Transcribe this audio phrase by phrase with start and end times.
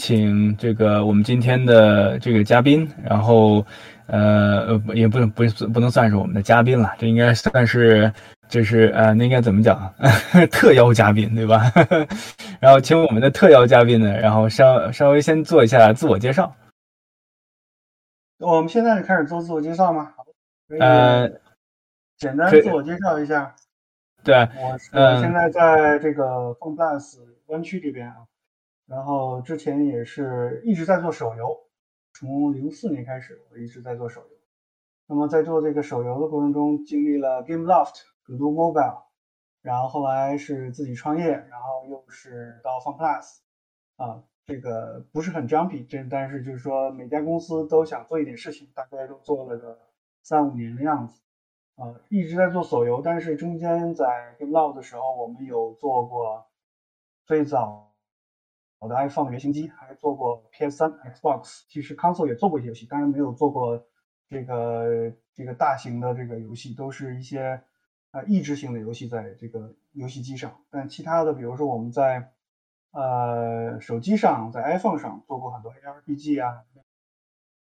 [0.00, 3.64] 请这个我们今天的这个嘉宾，然后
[4.06, 8.10] 呃呃也不能不不能算是我们的嘉宾了，这应该算是
[8.48, 9.94] 就是呃那应该怎么讲
[10.50, 11.70] 特邀嘉宾对吧？
[12.60, 16.56] 然后请我们的特邀嘉宾呢，然后稍稍微先做一下自我介绍。
[18.38, 20.14] 我们现在开始做自我介绍吗？
[20.78, 21.28] 呃，
[22.16, 23.54] 简单自我介绍一下。
[24.24, 28.16] 对，我我现在在这个 p h o n e Plus 湾区这边啊。
[28.90, 31.56] 然后之前也是一直在做手游，
[32.12, 34.36] 从零四年开始我一直在做手游。
[35.06, 39.02] 那么在做这个手游的过程中，经历了 GameLoft、g o o Mobile，
[39.62, 43.38] 然后后来是自己创业，然后又是到 FunPlus，
[43.94, 49.78] 啊，这个不是很 jumpy，这但是就是说每家公司都想做一点事情，大概都做了个
[50.24, 51.22] 三五年的样子，
[51.76, 56.44] 啊，一直在做手游，但是中间在 GameLoft 的时候，我们有做过
[57.24, 57.89] 最早。
[58.80, 63.86] 我的 iPhone 原型机还做过 PS3、Xbox，其实 console 也做过一些游戏，当然没有做过
[64.26, 67.62] 这个这个大型的这个游戏，都是一些
[68.12, 70.62] 呃益智性的游戏在这个游戏机上。
[70.70, 72.32] 但其他的，比如说我们在
[72.92, 76.64] 呃手机上，在 iPhone 上做过很多 ARPG 啊，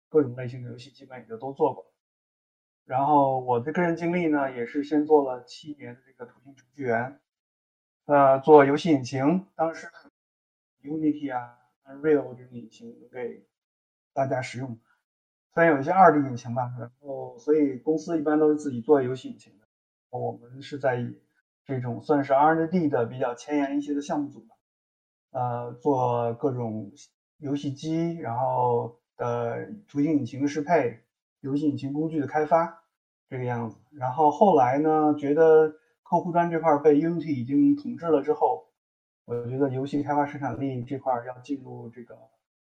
[0.08, 1.92] 各种类型的游戏基本也就都做过。
[2.84, 7.18] 然后我的个人经历呢，也是先做了七年的这个图形程序员，
[8.06, 9.88] 呃，做游戏引擎，当时。
[10.82, 13.46] Unity 啊，Unreal 这种引擎给
[14.12, 14.78] 大家使用，
[15.54, 19.64] 虽然有一些二 D 引擎吧，然后所以公司一般都是自己做游戏引擎的。
[20.10, 21.06] 我们是在
[21.64, 24.56] 这种算是 R&D 的比较前沿一些的项目组吧，
[25.30, 26.90] 呃，做各种
[27.38, 31.04] 游戏机，然后的图形引擎的适配，
[31.40, 32.82] 游戏引擎工具的开发
[33.28, 33.78] 这个样子。
[33.92, 38.71] 然后后来呢，觉得客户端这块被 Unity 已经统治了之后。
[39.24, 42.18] 我觉得游戏开发生产力这块要进入这个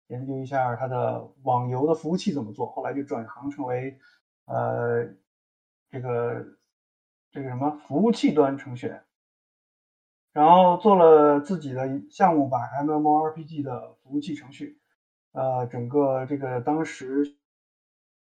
[0.07, 3.99] 研究一下它的网游的服务器怎么做，后来就转行成为
[4.45, 5.05] 呃
[5.91, 6.43] 这个
[7.31, 9.03] 这个什么服务器端程序员，
[10.33, 14.79] 然后做了自己的项目吧，MMORPG 的服务器程序，
[15.33, 17.35] 呃，整个这个当时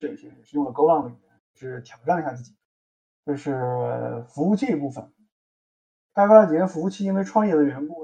[0.01, 2.57] 这些是用了 GoLang 的语言，是挑战一下自己，
[3.25, 5.13] 这是服务器部分。
[6.15, 7.98] 开发了几年服务器，因为创业的缘故，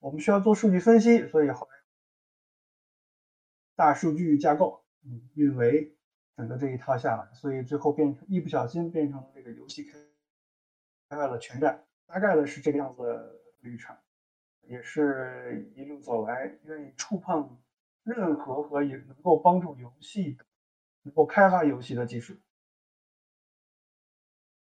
[0.00, 1.72] 我们需要做数据分析，所以后来
[3.76, 5.94] 大数据架构、嗯，运维
[6.36, 9.98] 整个这一套下来，所以最后变成一不小心变成了这个游戏开
[11.08, 13.94] 开发的全站，大概的是这个样子的旅程，
[14.62, 17.58] 也是一路走来愿意触碰
[18.02, 20.38] 任何和也能够帮助游戏
[21.02, 22.34] 能够开发游戏的技术。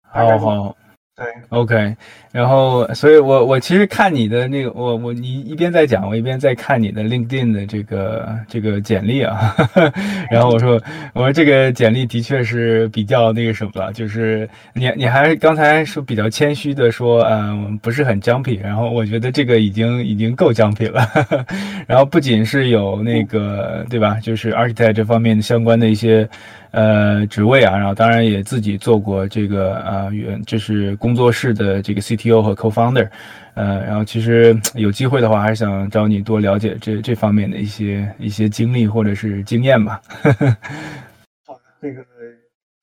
[0.03, 0.84] 好好。
[1.16, 1.94] 对，OK，
[2.32, 9.54] 然后，所以我我其实看你的那个，我我你一边在讲，我一边在看你的 LinkedIn 的这个这个简历啊，
[10.28, 10.72] 然后我说
[11.12, 21.08] 我说这个简历的确是比较那个什么了，就是你你还刚才说比较谦虚的说，嗯，不是很 jumpy，然后我觉得这个已经已经够 jumpy 了，
[21.86, 26.28] 然后不仅是有那个对吧，就是 architect 这方面的相关的一些。
[26.74, 33.08] 呃，职位啊，然后当然也自己做过这个啊，原就是工作室的这个 CTO 和 co-founder，
[33.54, 40.02] 呃，然后其实有机会的话，还是想找你多了解这这方面的一些一些经历或者是经验吧。
[41.46, 42.04] 好，这个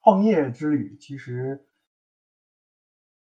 [0.01, 1.59] 创业之旅其实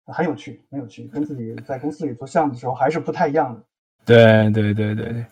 [0.06, 3.62] 很有趣，很有趣，跟自己在公司里做项目的时候还是不太一样的。
[4.06, 5.26] 对对对对对。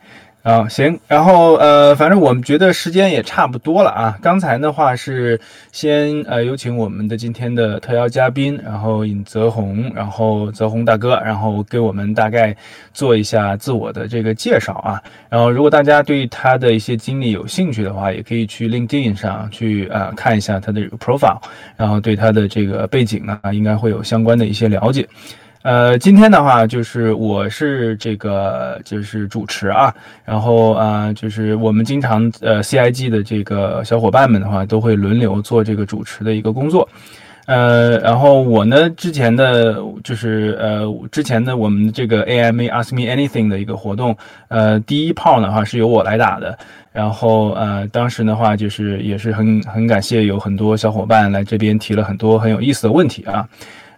[0.43, 4.19] 啊，行，然后呃，反正我们觉得时间也差不多了啊。
[4.21, 5.39] 刚才的话是
[5.71, 12.53] 先呃有请我们的今天的特邀嘉宾，然后尹泽宏，然后泽宏大哥，然后给我们大概
[12.93, 15.01] 做一下自我的这个介绍啊。
[15.29, 21.41] 然后如果大家对他的一些经历有兴趣的话，也可以去 LinkedIn 上去啊看一下他的 profile，
[21.77, 25.07] 然后对他的这个背景呢，应该会有相关的一些了解。
[25.63, 36.85] 呃，今天的话就是我是这个就是主持啊，然后啊就是我们经常呃 CIG 的这个小伙伴们的话都会轮流做这个主持的一个工作，
[37.45, 44.17] 呃，然后我呢之前的就是呃之前的我们这个 AMA Ask Me Anything 的一个活动，
[44.49, 46.57] 呃第一炮的话是由我来打的，
[46.91, 53.47] 然后呃当时的话就是也是很很感谢有很多小伙伴来这边提了很多很有意思的问题啊。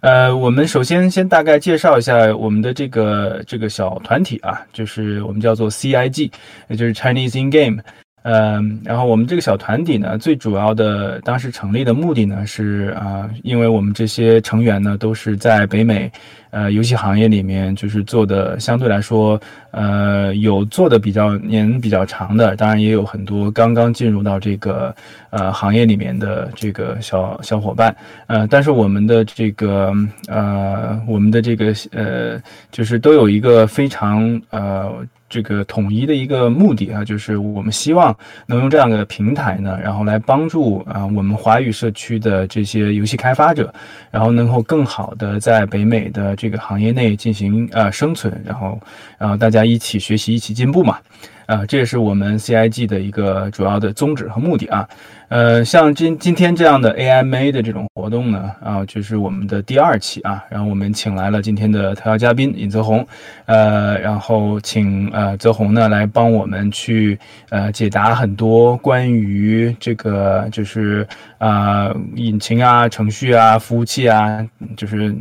[0.06, 6.32] 呃，我们首先先大概介绍一下我们的这个这个小团体啊，就是我们叫做 CIG，
[6.68, 7.82] 也就是 Chinese in Game。
[8.22, 16.12] 嗯，然后我们这个小团体呢，最主要的当时成立的目的呢是啊，因为我们这些成员呢都是在北美。
[16.56, 19.38] 呃游戏行业里面就是做的相对来说，
[19.72, 24.96] 呃有做的比较年比较长的，当然也有很多刚刚进入到这个
[25.32, 27.94] 呃行业里面的这个小小伙伴，
[28.28, 29.94] 呃，但是我们的这个
[30.30, 32.42] 呃我们的这个呃
[32.72, 35.06] 就是都有一个非常呃。
[35.28, 38.16] 这个统一的一个目的啊，就是我们希望
[38.46, 43.74] 能用这样的平台呢，然后来帮助啊我们华语社区的这些游戏开发者，
[44.12, 48.80] 然后能够更好的在北美的这这个行业内进行呃生存，然后
[49.18, 51.00] 然后大家一起学习，一起进步嘛，
[51.46, 54.88] 啊，这也是我们 CIG 的一个主要的宗旨和目的啊。
[55.28, 63.06] 呃，像今今天这样的 AMA 的这种活动呢，啊，就是我们的第二期啊，然后我们请来了今天的特邀嘉宾尹泽宏，
[63.46, 67.18] 呃，然后请呃泽宏呢来帮我们去
[67.50, 71.06] 呃解答很多关于这个就是
[71.40, 74.48] 啊引擎啊、程序啊、服务器啊，
[74.78, 75.14] 就是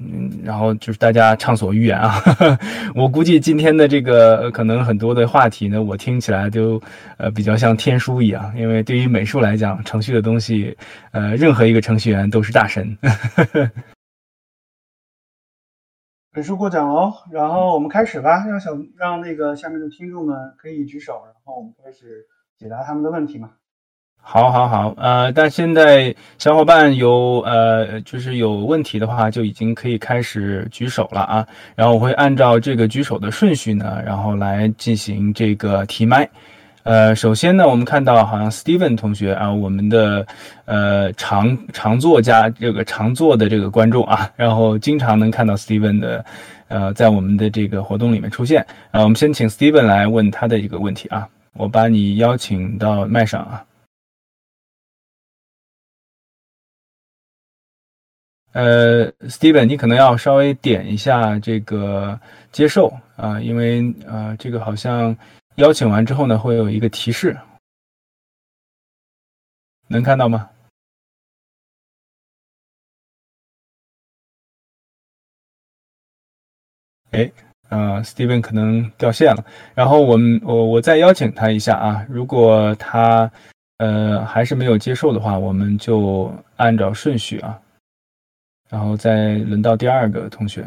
[0.44, 2.22] 然后就是大家畅所欲言啊。
[2.94, 6.80] 我估计今天的这个可能很多的话题呢，我听听起来就
[7.18, 9.82] 呃比较像天书一样，因为对于美术来讲。
[9.82, 10.76] 程序的东西，
[11.10, 12.96] 呃，任何一个程序员都是大神。
[16.30, 18.46] 本书过奖哦，然后我们开始吧。
[18.46, 22.24] 让小让那个下面的听众们可以举手，然后我们开始
[22.56, 23.50] 解答他们的问题嘛。
[24.26, 31.46] 好，好，好，呃，但现在小伙伴有呃，就是有问题的话，就已经可以开始举手了啊。
[31.76, 36.28] 然后我会按照这个举手的顺序呢，然后来进行这个提麦。
[36.82, 40.26] 呃，首先呢，我们看到好像 Steven 同学啊，我们的
[40.64, 46.24] 呃常常作家这个常做的这个观众啊，然后经常能看到 Steven 的
[46.68, 48.66] 呃在我们的这个活动里面出现。
[48.90, 53.62] 啊，我们先请 Steven 来问他的一个问题啊，我把你邀请到麦上啊。
[58.54, 62.18] 呃，Steven，你可能要稍微点一下这个
[62.50, 65.14] 接受啊，因为呃这个好像。
[65.56, 67.38] 邀请完之后呢，会有一个提示，
[69.86, 70.50] 能看到吗？
[77.12, 77.30] 哎，
[77.68, 79.44] 呃，Steven 可能掉线了。
[79.76, 83.30] 然后我们我我再邀请他一下啊，如果他
[83.76, 87.56] 呃还是没有接受的话，我们就按照顺序啊，
[88.74, 90.66] 然后再轮到第二个同学。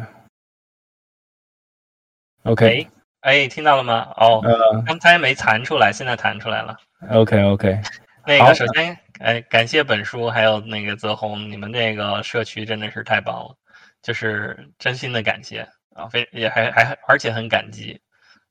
[2.43, 2.87] OK。
[3.19, 4.07] 哎，听到了吗？
[4.15, 4.41] 哦，
[4.85, 6.77] 刚才没弹出来，现在弹出来了。
[7.11, 7.77] OK OK，
[8.25, 13.53] 那个首先，哎，感谢本书还有那个泽宏，你们这个社区真的是太棒了，
[14.01, 17.99] 就是真心的感谢啊，非也还还而且很感激，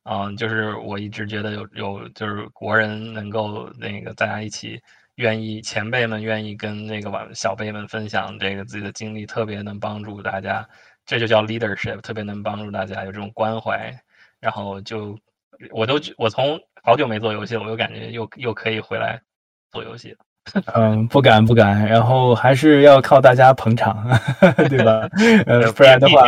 [0.02, 4.78] 嗯，就是我一直觉得有有就是国人能够那个大家一起
[5.16, 10.66] 愿意前辈们愿意跟那个晚小辈们分享这个自己的经历，特别能帮助大家，
[11.04, 13.92] 这就叫 leadership，特别能帮助大家有这种关怀。
[14.40, 15.18] 然后就，
[15.72, 19.18] 我都我从好久没做游戏了，我又感觉又又可以回来
[19.72, 20.18] 做游戏了。
[20.76, 24.06] 嗯，不敢不敢，然后还是要靠大家捧场，
[24.68, 25.08] 对吧？
[25.46, 26.22] 呃，不然的话，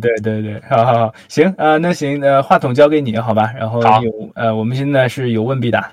[0.00, 3.52] 对对对，好好好，行啊，那行，呃，话筒交给你好吧？
[3.56, 5.90] 然后有呃，我们现在是有问必答。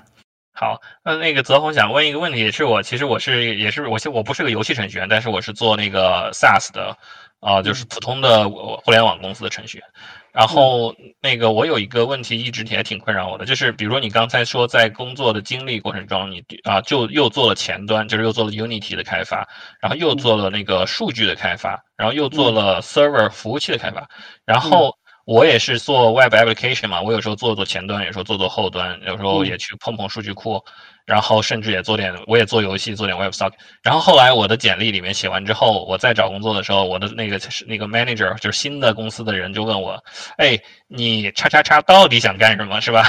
[0.54, 6.96] 好，那那个泽宏想问一个问题，也是我其实我是也是我我不是个游戏程序员，但是我是做那个 SaaS 的，
[7.40, 9.78] 啊，就是普通的互联网公司的程序。
[9.78, 9.86] 员。
[10.32, 19.46] 然后那个，我有一个问题一直也挺困扰我的，就是比如说你刚才说在工作的经历过程中，你啊就又做了前端，就是又做了 Unity 的开发，
[19.80, 24.08] 然后又做了那个数据的开发，然后又做了 Server 服务器的开发，
[24.44, 30.60] 然后我也是做 Web Application 嘛，我有时候做做前端，有时候做做后端，有时候也去碰碰数据库。
[31.06, 33.52] 然后甚至也做点，我也做游戏，做点 web stock。
[33.82, 40.02] 然后后来我的简历里面写完之后，我在找工作的时候，我的那个那个 manager 就是新的公司的人就问我，
[40.38, 43.04] 哎，你叉叉叉到底想干什么，是吧？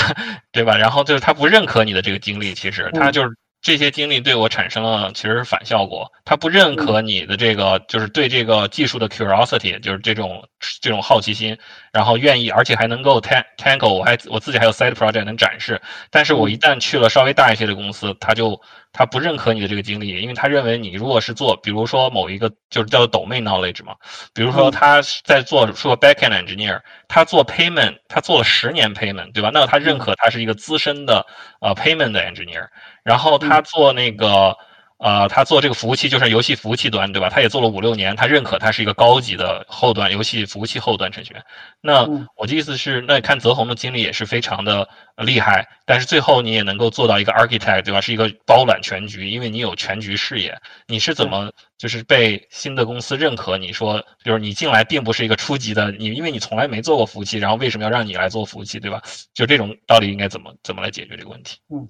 [0.52, 0.76] 对吧？
[0.76, 3.30] 然后就是他不认可你的这个经历，其实他就是。
[3.60, 10.48] 这些经历对我产生了其实是反效果，他不认可你的这个，就是对这个技术的 curiosity，就是这种
[10.80, 11.58] 这种好奇心，
[11.92, 15.80] 然后愿意，而且还能够 t a n g l e 我还我自己还有 side project 能展示。
[16.10, 18.60] 但是我一旦去了稍微大一些的公司，他就
[18.92, 23.94] 他不认可你的这个经历，因为他认为你如果是做，比如说某一个就是叫做 domain knowledge 嘛，
[24.34, 29.50] 比如说他在做说 backend engineer，他做 payment，他做了十年 payment，对吧？
[29.52, 31.24] 那他认可他是一个资深的
[31.60, 32.66] 呃 payment 的 engineer。
[33.02, 34.54] 然后他做那个
[34.98, 37.28] 呃，他做这个服务器就是游戏服务器端，对吧？
[37.28, 41.44] 他也做了五六年，他认可他是一个高级的后端游戏服务器后端程序员。
[41.80, 42.04] 那
[42.36, 48.00] 我的意思是，那看泽宏的经历也是非常的厉害，但是最后你也能够做到一个 architect，对吧？
[48.00, 50.60] 是一个包揽全局，因为你有全局视野。
[50.88, 53.56] 你是怎么就是被新的公司认可？
[53.56, 59.00] 你说就是你进来并不是一个初级的，你因为你从来没做过服务器，然后为什么要让你来做服务器，对吧？
[59.32, 61.58] 就这种到底应该怎么怎么来解决这个问题？
[61.72, 61.86] 嗯。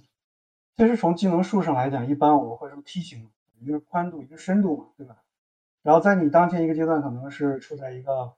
[0.78, 5.16] 其实从技能树上来讲，一般我会说梯形，一个宽度，一个深度嘛，对吧？
[5.82, 8.34] 然后在你当前一个阶段，可能是处在一个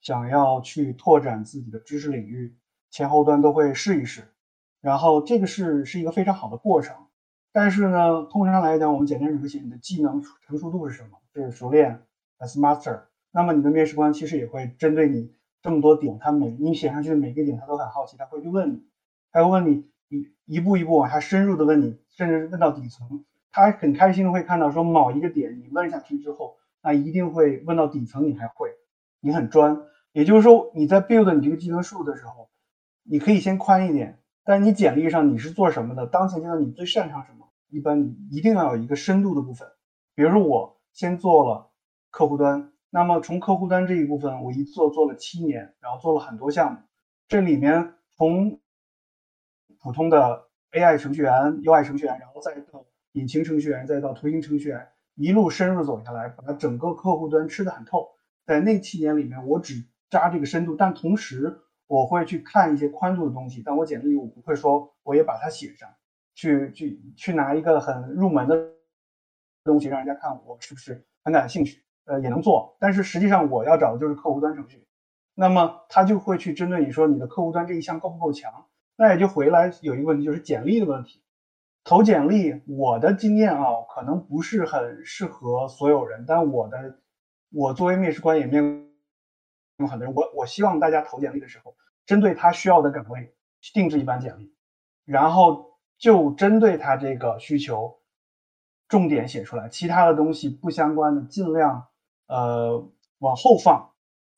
[0.00, 2.56] 想要去拓展自己的知识领域，
[2.90, 4.24] 前后端都会试一试，
[4.80, 6.96] 然后这个是是一个非常好的过程。
[7.52, 11.20] 但是呢，通常来讲，我们简单如写你的技能成熟度是什么？
[11.32, 12.02] 是熟练
[12.40, 13.02] ，as master。
[13.30, 15.32] 那么你的面试官其实也会针对你
[15.62, 18.82] 这么多点，他每你写上去的每个点，他都很好奇，他会去问你，
[19.30, 19.93] 他会问你。
[20.44, 28.70] 一步一步往下深入的问你，甚至问到底层，他很开心的会看到说某一个点你问下去之后，那一定会问到底层，你还会，
[29.20, 29.82] 你很专。
[30.12, 32.48] 也就是说你在 build 你这个技能树的时候，
[33.02, 36.06] 你可以先宽一点，但你简历上你是做什么的？
[36.06, 37.48] 当前阶段你最擅长什么？
[37.68, 39.66] 一般你一定要有一个深度的部分。
[40.14, 41.72] 比如说我先做了
[42.10, 46.78] 客户端，那么从客户端这一部分我一做做了七年，然后做了很多项目，
[47.26, 48.60] 这里面从
[49.84, 51.30] 普通的 AI 程序员、
[51.62, 58.08] UI 程序员，然后再到引擎程序员，再到图形程序员，一路深入走下来，把它整个客户端吃得很透。
[58.46, 63.62] 在那七年里面，我只扎这个深度，但同时我会去看一些宽度的东西。
[63.62, 65.86] 但我简历我不会说我也把它写上
[66.34, 68.70] 去，去去拿一个很入门的
[69.64, 72.74] 东西让人家看我是不是很感兴趣，呃，也能做。
[72.80, 74.86] 但是实际上我要找的就是客户端程序，
[75.34, 78.64] 那么他就会去针对你说你的客户端这一项够不够强。
[78.96, 81.20] 那也就回来有一个问题，就是简历的问题。
[81.82, 86.24] 投简历，我的经验啊，可能不是很适合所有人。
[86.26, 86.98] 但我的，
[87.50, 88.88] 我作为面试官也面
[89.76, 90.14] 过很多人。
[90.14, 93.34] 我我希望大家投简历的时候，针对他需要的岗位
[93.74, 94.54] 定制一版简历，
[95.04, 97.98] 然后就针对他这个需求，
[98.88, 101.88] 重点写出来，其他的东西不相关的尽量
[102.28, 103.90] 呃往后放，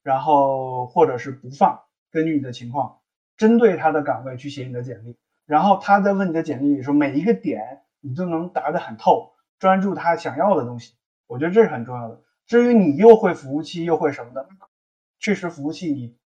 [0.02, 2.98] 然后或者是不放，根据你的情况。
[3.36, 10.94] 针对他的岗位去写你的简历，然后他在问你的简历里说每一个点你都能答得很透，专注他想要的东西，
[11.26, 12.22] 我觉得这是很重要的。
[12.46, 14.48] 至于你又会服务器又会什么的，
[15.18, 16.16] 确实服务器你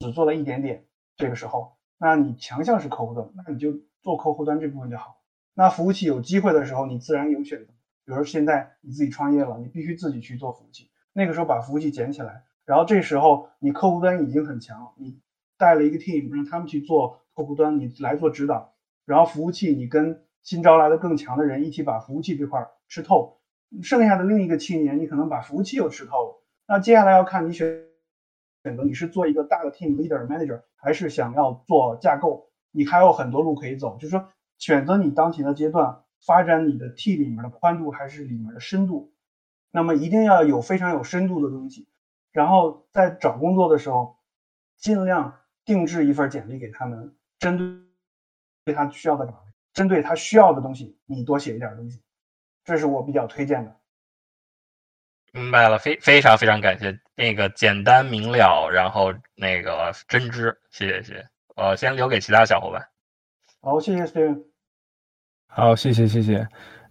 [0.00, 0.84] 只做了一点点，
[1.16, 3.72] 这个时候，那你强项是客户端，那你就
[4.02, 5.20] 做客户端这部分就好。
[5.54, 7.72] 那服务器有机会的时候，你自然有选择。
[8.04, 15.18] 比如说现在你自己创业了，你必须自己去做服务器，那个时候把服务器捡起来，然后这时候你客户端已经很强，你。
[15.58, 18.72] 带了一个 team，让他们去做客户端，你来做指导，
[19.04, 23.40] 然后服务器你跟新招来的更强的人一起把服务器这块吃透，
[23.82, 26.42] 剩下的另一个七年你可能把服务器又吃透了。
[26.66, 27.84] 那接下来要看你选
[28.62, 33.96] 选择你是做一个大的 team leader manager，还是想要做架构，你还有很多路可以走。
[33.96, 39.12] 就是说选择你当前的阶段发展你的 T 里面的宽度还是里面的深度，
[39.72, 41.88] 那么一定要有非常有深度的东西，
[42.32, 44.16] 然后在找工作的时候
[44.76, 45.34] 尽量。
[45.68, 47.68] 定制一份简历给他们，针对
[48.64, 52.00] 对他需要的岗位，针对他需要的东西，你多写一点东西，
[52.64, 53.76] 这是我比较推荐的。
[55.32, 61.28] 明白了，非非常非常感谢那个简单明了，然后那个真知，谢谢谢谢。
[61.56, 62.88] 呃，先留给其他小伙伴。
[63.60, 64.42] 好，谢谢 Steven。
[65.48, 66.48] 好，谢谢谢谢。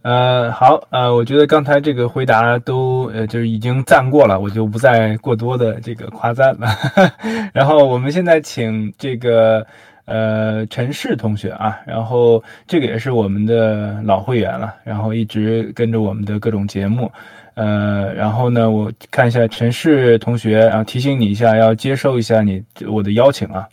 [0.08, 6.70] 呃，好，呃，我觉得刚才这个回答都呃，就是已经赞过了，我就不再过多的这个夸赞了。
[7.54, 9.68] 然后我们现在请这个
[10.06, 17.12] 呃陈氏同学啊，然后这个也是我们的老会员了，然后一直跟着我们的各种节目。
[17.56, 23.68] 呃，然后呢，我看一下陈氏同学啊，提醒你一下，要接受一下你我的邀请啊。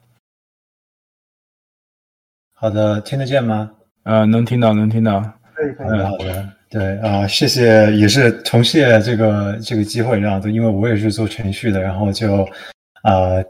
[2.55, 3.71] 好的，听得见吗？
[4.03, 5.23] 呃，能听到，能听到。
[5.55, 12.43] 可以可以，好的，对啊，谢谢，也是同谢这个这个机会这样子，因为我也是做程序的，然后就
[13.03, 13.41] 啊，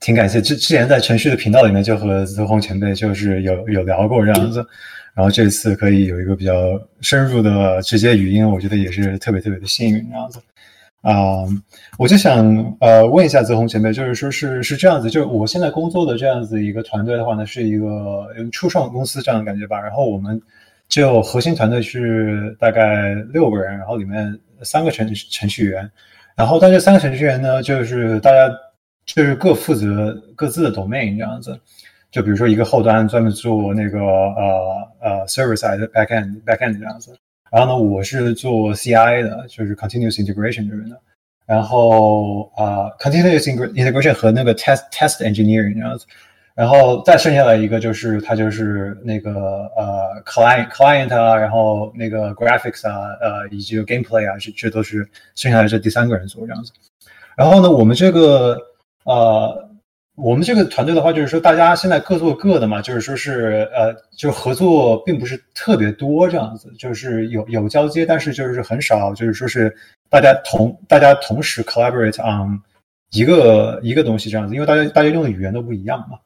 [0.00, 0.42] 挺感谢。
[0.42, 4.66] 之之前在程序的频道里面就和泽宏前辈就是有有聊过这样子，
[5.14, 6.52] 然后这次可以有一个比较
[7.00, 10.40] 深入的直接语音，我觉得也是特别特别的幸运这样子。
[11.02, 11.46] 啊，
[11.98, 20.40] 我就想呃问一下泽宏前辈，就是说是是这样子，就我现在工作的这样子一个团队的话呢，是一个初创公司这样的感觉吧，然后我们。
[20.92, 25.90] 就核心团队是大概六个人，然后里面三个程程序员，
[26.36, 28.46] 然后但这三个程序员呢，就是大家
[29.06, 31.58] 就是各负责各自的 domain 这样子。
[32.10, 37.18] 就比如说一个后端专门做那个呃呃 server side backend backend 这样子，
[37.50, 41.00] 然后呢，我是做 CI 的，就是 continuous integration 这边的。
[41.46, 46.04] 然后啊，continuous integration 和那个 test test engineering 这样子。
[46.54, 49.32] 然后再剩下的一个就是他就是那个
[49.76, 56.70] 呃 client client 啊，然后那个 graphics 啊，呃以及 gameplay 啊，这这都是剩下的这第三个人做这样子。
[57.36, 58.58] 然后呢，我们这个
[59.04, 59.70] 呃
[60.14, 69.74] 我们这个团队的话，就是说大家现在各做各的嘛，就是说是呃就合作并不是特别多这样子，就是有有交接，但是就是很少，就是说是
[70.10, 72.60] 大家同大家同时 collaborate on
[73.12, 76.18] 一个一个东西这样子，因为大家大家用的语言都不一样嘛。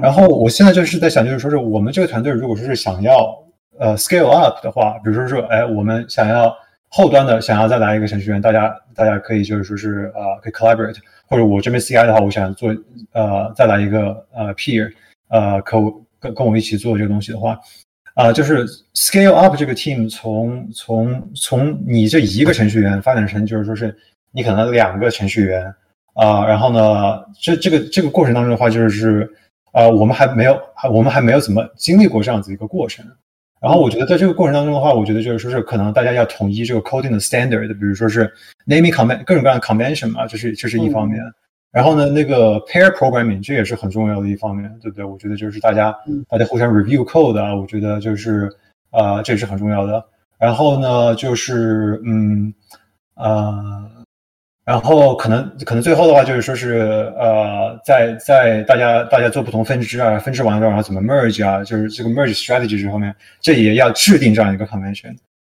[0.00, 3.36] 然后我现在就是在想，就是说是我们这个团队如果说是想要
[3.80, 6.56] 呃 scale up 的话，比如说说，哎，我们想要
[6.88, 10.96] 后端的想要再来一个程序员，大家大家可以就是说是呃可以 collaborate，
[11.26, 12.72] 或者我这边 CI 的话，我想做
[13.12, 14.88] 呃再来一个呃 peer，
[15.30, 15.78] 呃可
[16.20, 17.58] 跟跟我一起做这个东西的话，
[18.14, 23.92] 啊就是 scale up 这个 team 从从从你这一个程序员发展成就是说是
[24.30, 25.66] 你可能两个程序员
[26.14, 29.28] 啊，然后呢这这个这个过程当中的话就是。
[29.72, 30.58] 啊，我们还没有，
[30.92, 33.04] 我们还没有怎么经历过这样子一个过程。
[33.60, 38.30] 然后我觉得在这个过程当中的话，我觉得就是说是可能大家要统一这个 coding 的 standard，比如说是
[38.66, 41.20] naming convention 各种各样的 convention 嘛，这是这是一方面。
[41.70, 45.04] 然后呢，那个 pair programming 这也是很重要的一方面，对不对？
[45.04, 45.96] 我觉得就是大家
[46.28, 48.50] 大家互相 review code 啊，我觉得就是
[48.90, 50.04] 啊，这也是很重要的。
[50.38, 52.52] 然后呢，就是嗯
[53.14, 54.01] 啊。
[54.72, 65.14] 然后可能可能最后的话就是说是呃，在在大家大家做不同分支啊，分支完了然后怎么 merge 啊，就是这个 merge strategy 这方面，这也要制定这样一个 convention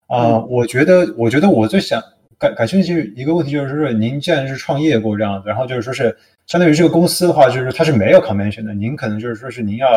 [0.07, 0.39] 啊。
[0.39, 2.01] 我觉得我觉得我最想
[2.39, 6.17] 感感兴趣一个问题就是说，您既然是创业过这样子，然后就是说是
[6.47, 9.87] 相当于这个公司的话，就是它是没有 convention 的，您可能就是说是您要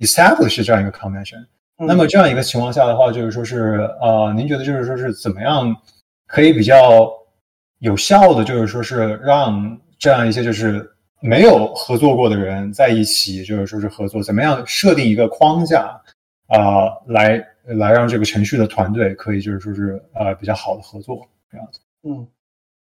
[0.00, 1.42] establish 这样一个 convention。
[1.78, 5.74] 那么这样一个情况下的话，就是说是呃，您觉得就是说是怎么样
[6.26, 7.10] 可以比较？
[7.84, 16.00] 有效的就是说是让这样一些就是没有合作过的人在一起，就是说是合作，怎么样设定一个框架
[16.46, 21.80] 啊，来来让这个程序的团队可以就是说是呃比较好的合作这样子。
[22.04, 22.26] 嗯，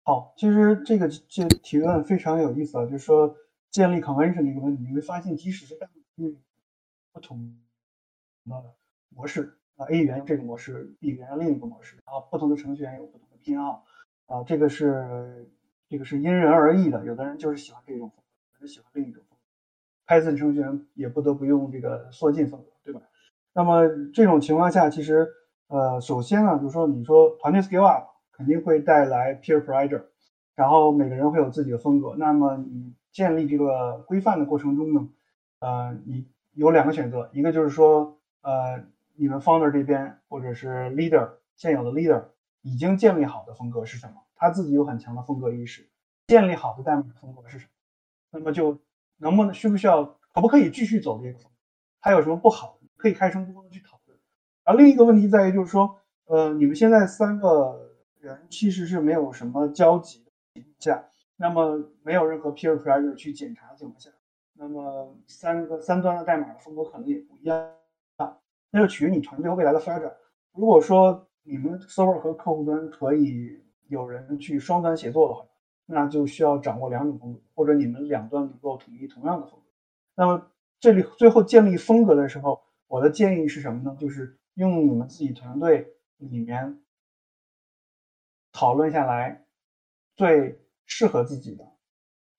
[0.03, 3.35] 好，其实这个这提问非常有意思啊，就是说
[3.71, 5.75] 建立 convention 的一个问题，你会发现即使是
[6.17, 6.37] 嗯
[7.11, 7.55] 不同
[8.45, 8.53] 的
[9.09, 13.83] 模式啊，A 语言这个模式，B 语言另一个模式，然后不同的程序员有不同的偏好。
[14.31, 15.45] 啊，这个是
[15.89, 20.07] 这个是因人而异的，有的人就是喜欢这种风格，有人喜欢另一种风格。
[20.07, 23.01] Python 程序员也不得不用这个缩进风格，对吧？
[23.51, 25.27] 那么这种情况下，其实
[25.67, 30.03] 呃，首先呢，就是说你说团队 scale up 肯定会带来 peer pressure，
[30.55, 32.15] 然后每个人会有自己的风格。
[32.17, 35.09] 那么你建立这个规范的过程中呢，
[35.59, 38.81] 呃，你有两个选择，一个就是说呃，
[39.15, 42.23] 你们 founder 这边或者是 leader 现有的 leader。
[42.63, 44.20] 已经建立好的风格是什么？
[44.41, 45.87] 他自己有很强的风格意识。
[46.27, 47.71] 建立好的代码风格是什么？
[48.31, 48.79] 那么就
[49.17, 51.57] 能不能需不需要可不可以继续走这个风格？
[52.01, 52.79] 它有什么不好？
[52.97, 54.17] 可以开诚布公的去讨论。
[54.63, 64.09] 而另一个问题在于，就是说，呃，你们现在三个人其实是没有什么交集的情况下，那么没有任何 peer pressure 去检查的情况下，
[64.53, 67.75] 那么三个三端的代码的风格可能也不一样
[68.17, 68.37] 啊。
[68.71, 70.11] 那就取决于你团队未来的发展。
[70.53, 75.45] 如果说你们 server 和客户端可以有人去双端协作的话，
[75.85, 79.65] 那就需要掌握两种风格，或者你们两端能够统一同样的风格。
[80.15, 80.49] 那么
[80.79, 83.93] 这里最后建立风格的时候，我的建议是什么呢？
[83.99, 86.81] 就是用你们自己团队里面
[88.53, 89.45] 讨论下来
[90.15, 91.69] 最适合自己的，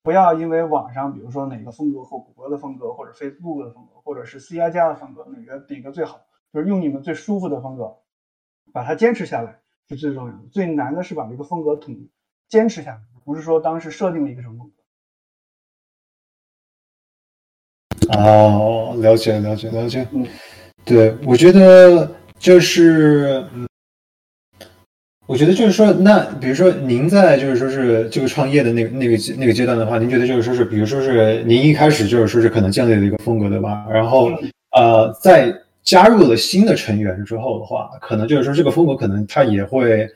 [0.01, 6.19] 不要因为网上比如说哪个风格或谷歌的风格，或者 Facebook 的风格，或者是 C I 加的风格，哪个哪个最好，
[6.51, 7.99] 就是用你们最舒服的风格。
[8.71, 11.95] 把它坚持下来是最重要的，最难的是把这个风格统
[12.49, 14.73] 坚持下来，不是说当时设定了一个什么风格。
[18.17, 20.07] 哦，了解了解了解。
[20.11, 20.25] 嗯，
[20.83, 23.67] 对，我觉得就是，嗯，
[25.25, 33.85] 我觉得就是说，那比如说您在就是说是这个创业的那个那个那个阶段的话，您觉得就是说是，比如说是您一开始就是说是可能建立了一个风格，对吧？
[33.89, 34.31] 然后
[34.71, 40.09] 呃，在加入了新的成员之后的话，可能就是说这个风格可能他也会，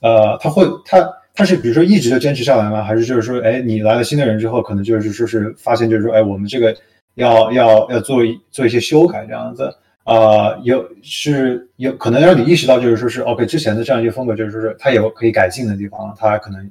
[0.00, 2.82] 呃，他会他他是比如说一直就坚持下来吗？
[2.82, 6.76] 还是就是说，哎，你来了新的人之后，可能就是说是发现就是说，哎，我们这个
[7.14, 8.18] 要要要做
[8.50, 9.72] 做一些修改这样子，
[10.04, 16.70] 啊，有是有可能让你意识到就是说是 OK 之前的这样一个风格，就是说是它有可以改进的地方，它可能，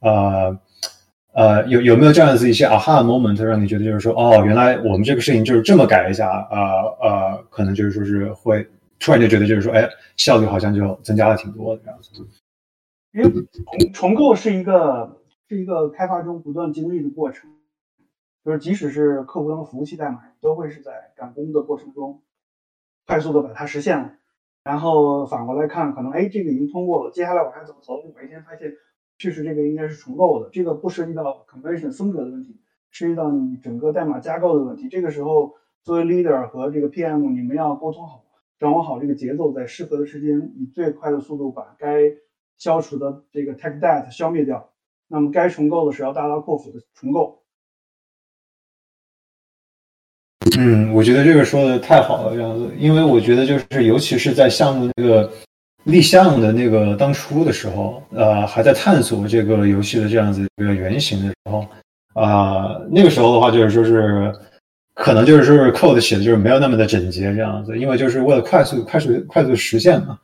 [0.00, 0.58] 啊。
[1.34, 6.58] 呃，有有没有这样子一些 aha moment 让你觉得就是说，哦，原来我们这个事情就是这么改一下，呃
[7.00, 8.68] 呃，可能就是说是会
[9.00, 12.10] 突然就觉得就是说，哎，效率好像就增加了挺多的这样子。
[13.12, 17.50] 因为重重构是一个是一个开发中不断经历的过程，
[18.44, 22.22] 就是即使是客户端的服务器代码，都会是在赶工的过程中
[23.06, 24.12] 快速的把它实现了。
[24.64, 27.94] 然后反过来看，可能哎这个已经通过了，接下来我还怎么走？
[27.94, 28.72] 我一天发现
[29.22, 32.56] 确实这个应该是重构的，这个不涉及到 conversion 风格的问题，
[32.90, 34.88] 涉及到你整个代码架构的问题。
[34.88, 35.54] 这个时候
[35.84, 38.24] 作为 leader 和这个 PM，你们要沟通好，
[38.58, 42.00] 掌握好这个节奏，在适合的时间以最快的速度把该
[42.58, 44.72] 消除的这个 tech debt 消灭掉，
[45.06, 47.44] 那么该重构的是要大刀阔斧的重构。
[50.58, 55.32] 嗯，我觉得这个说的太好了，这样子，因为我觉得就是，尤其是在项目那个
[55.84, 61.66] 立项的那个当初的时候，呃，还在探索这个游戏的这样子一个原型的时候，
[62.14, 64.32] 啊，那个时候的话，就是说是
[64.94, 70.18] 可能就是说是 code 写的就是没有那么的整洁这样子，因为就是为了快速、快速、快速实现嘛。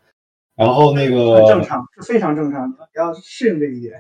[0.57, 3.95] 然后那个正常是非常正常，你要适应这一点。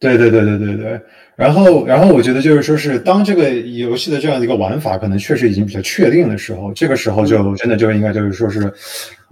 [0.00, 1.00] 对对对对对对。
[1.34, 8.72] 然后，然后我觉得就是说是当这个游戏的这样的一个玩法可能确实已经比较确定的时候，这个时候就真的就应该就是说是，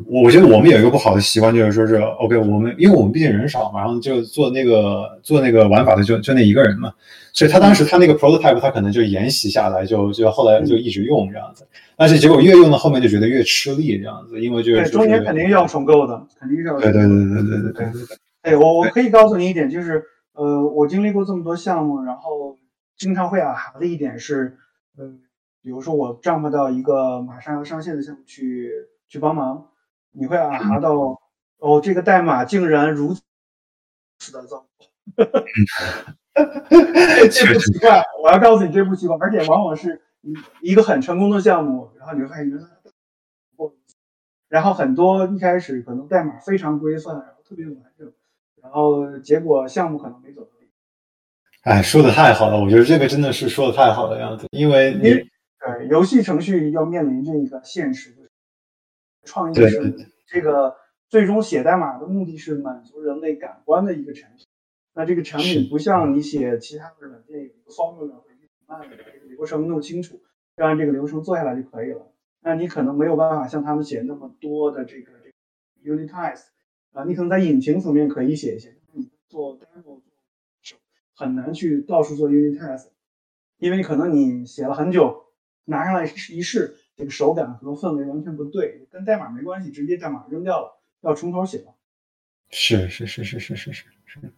[0.07, 6.93] 我觉得我们有一个不好的习惯，就是说是 OK，我们因为我们毕竟人少嘛，然后就做那个做那个玩法的就就那一个人嘛，
[7.33, 17.73] 所以他当时他那个 prototype 他可能就沿袭下来，就就后来就一直用这样子，但是结果越用到后面就觉得越吃力这样子，因为就是中间肯定要重构的，肯定是要对对对对对。
[17.73, 18.17] 对对对。
[18.43, 20.01] 哎，我我可以告诉你一点，就是
[20.37, 22.57] 呃，我经历过这么多项目，然后。
[22.99, 24.57] 经常会啊哈的一点是，
[24.97, 25.21] 嗯，
[25.61, 28.73] 比如说我丈夫到一个马上要上线的项目去
[29.07, 29.69] 去帮忙，
[30.13, 30.95] 你会啊哈到，
[31.59, 33.15] 哦，这个代码竟然如
[34.19, 34.67] 此的糟，
[36.33, 40.01] 这不奇怪，我要告诉你这不奇怪，而且往往是
[40.63, 42.67] 一个很成功的项目，然后你会发现原来
[44.49, 48.11] 然后很多一开始可能代码非常规范，然后特别完整，
[48.67, 50.51] 然后结果项目可能没走到。
[51.63, 58.31] 哎，说的太好了，我觉得这个真的是说的太好的样子，因为你对游戏程序要面临这个现实，
[59.25, 60.77] 创意是这个
[61.09, 64.47] 最终写代码的目的是满足人类感官的一个产品。
[64.95, 68.31] 那这个产品不像你写其他的软件，有一个 formula 会
[68.69, 70.21] 慢的这个流程弄清楚，
[70.57, 72.13] 就按这个流程做下来就可以了。
[72.43, 76.45] 那你可能没有办法像他们写那么多的这个这个 unit test
[76.97, 80.01] 啊，你可能在引擎层面可以写一些，你做 demo。
[81.15, 82.89] 很难去到处做 unit test，
[83.59, 85.27] 因为可能你写了很久，
[85.65, 91.75] 拿上来一试，这个手感和氛围完全不对，跟代码没关系，直接代码扔掉了，要从头写了。
[92.51, 94.33] 是是是是是是是是。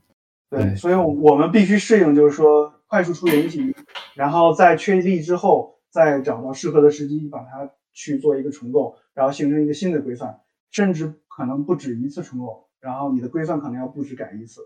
[0.50, 3.74] 对，所以我们必须适应，就是说快速出原型，
[4.14, 10.40] 然后在确立之后，再找到适合的时机，把它去做一个重构，然后形成一个新的规范，
[10.70, 14.60] 甚至可能不止一次重构，然后你的规范可能要不止改一次。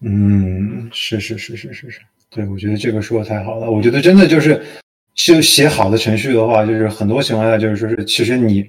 [0.00, 3.70] 嗯，是是是是是是，对，我觉得这个说的太好了。
[3.70, 4.62] 我觉得真的就是，
[5.14, 8.68] 就写好的程序的话，就是很多情况下就是说是，其实你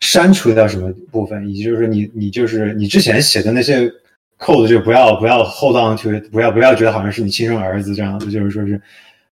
[0.00, 3.92] 删除掉什么部分，以及就是你你就是你之前写的那些
[4.38, 8.80] code 就不要不要 hold on to，不要不要觉得好像是你亲生儿子这样子，就是说是，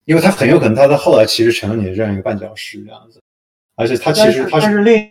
[0.07, 3.21] 因为他很有可能他的后来其实成了你的这样一个绊脚石这样子，
[3.77, 5.11] 而且他其实他是另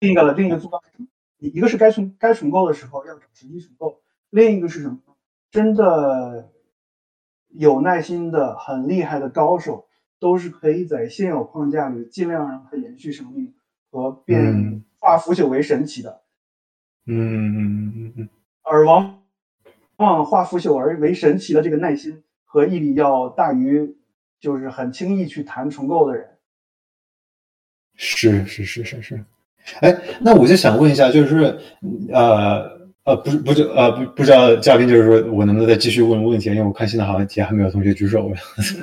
[0.00, 0.82] 另一个了另一个做法，
[1.38, 4.98] 一一个是该重该重构的时候要找时机重构，另一个是什么？
[5.50, 6.50] 真的
[7.48, 13.54] 有耐心的、很厉害的高手，都是可以在现有框架里尽量让它延续生命
[13.90, 16.20] 和变化腐朽为神奇的。
[17.06, 18.28] 嗯嗯嗯嗯。
[18.62, 19.22] 而往
[19.96, 23.96] 往化腐朽而为神奇的这个耐心和毅力，要大于
[24.40, 26.36] 就是很轻易去谈重构的人。
[27.94, 29.24] 是是是是是。
[29.80, 31.56] 哎，那我就想问一下，就是
[32.12, 32.76] 呃。
[33.06, 38.28] 呃，不是，不是，呃，不，不知道嘉宾就是说我能不能再继续问问题，因为我看现在好像底下还没有同学举手。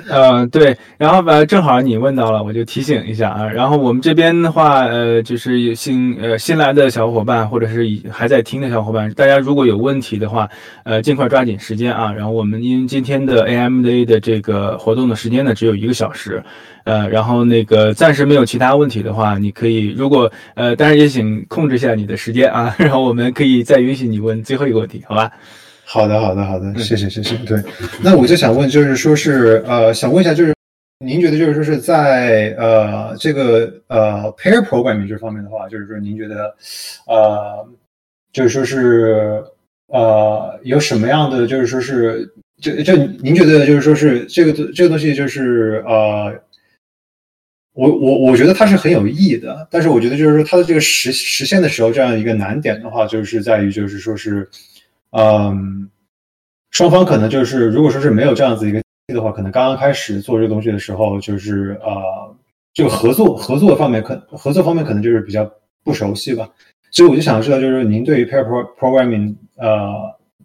[0.08, 3.46] 嗯， 对，然后吧，正好你问到了，我就提醒一下啊。
[3.46, 10.48] 然后我们这边的话，呃，就是新呃新来的小伙伴，或者是还在听的小伙伴，大家如果有问题的话，
[10.84, 12.10] 呃，尽快抓紧时间啊。
[12.10, 16.42] 然后我们因为今天的 AMD 的这个活动的时间呢，只有一个小时。
[16.84, 25.32] 呃，然后那个暂时没有其他问题的话，你可以如果呃，当然也请控制一下你的时间啊， 然后我们可以再允许你问最后一个问题，好吧？
[25.86, 27.36] 好的，好的，好的，谢谢，谢谢。
[27.46, 27.58] 对，
[28.02, 30.54] 那我就想问，就是说是呃，想问一下，就是
[31.04, 36.54] 您觉得就是说是在呃这个呃 pair programming 这方面的话，就是说您觉得
[37.06, 37.66] 呃，
[38.32, 39.42] 就是说是
[39.88, 46.34] 呃有什么样的，就是说是就就您觉得就是说是这个这个东西就是呃。
[47.74, 54.48] 我我我觉得它是很有意义的，但是我觉得就是说它的这个实实现的时候，这样一个难点的话，就是在于就是说是，
[55.10, 55.90] 嗯，
[56.70, 62.00] 双方可能就是如果说是没有这样子一个的话，可能刚刚开始做这个东西的时候，就是呃，
[62.72, 65.50] 这个合作合作方面可合作方面可能就是比较
[65.82, 66.48] 不熟悉吧。
[66.92, 68.44] 所以我就想知道，就是说您对于 pair
[68.78, 69.92] programming，呃，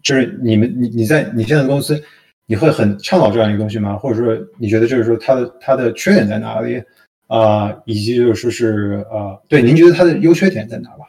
[0.02, 2.02] 就是你们你你在你现在公司，
[2.46, 3.96] 你会很倡导这样一个东西吗？
[3.96, 6.82] 或者说你觉得就是说它的它的缺点在哪里？
[7.30, 11.06] 啊，以及就是说是呃，对，您觉得它的优缺点在哪吧？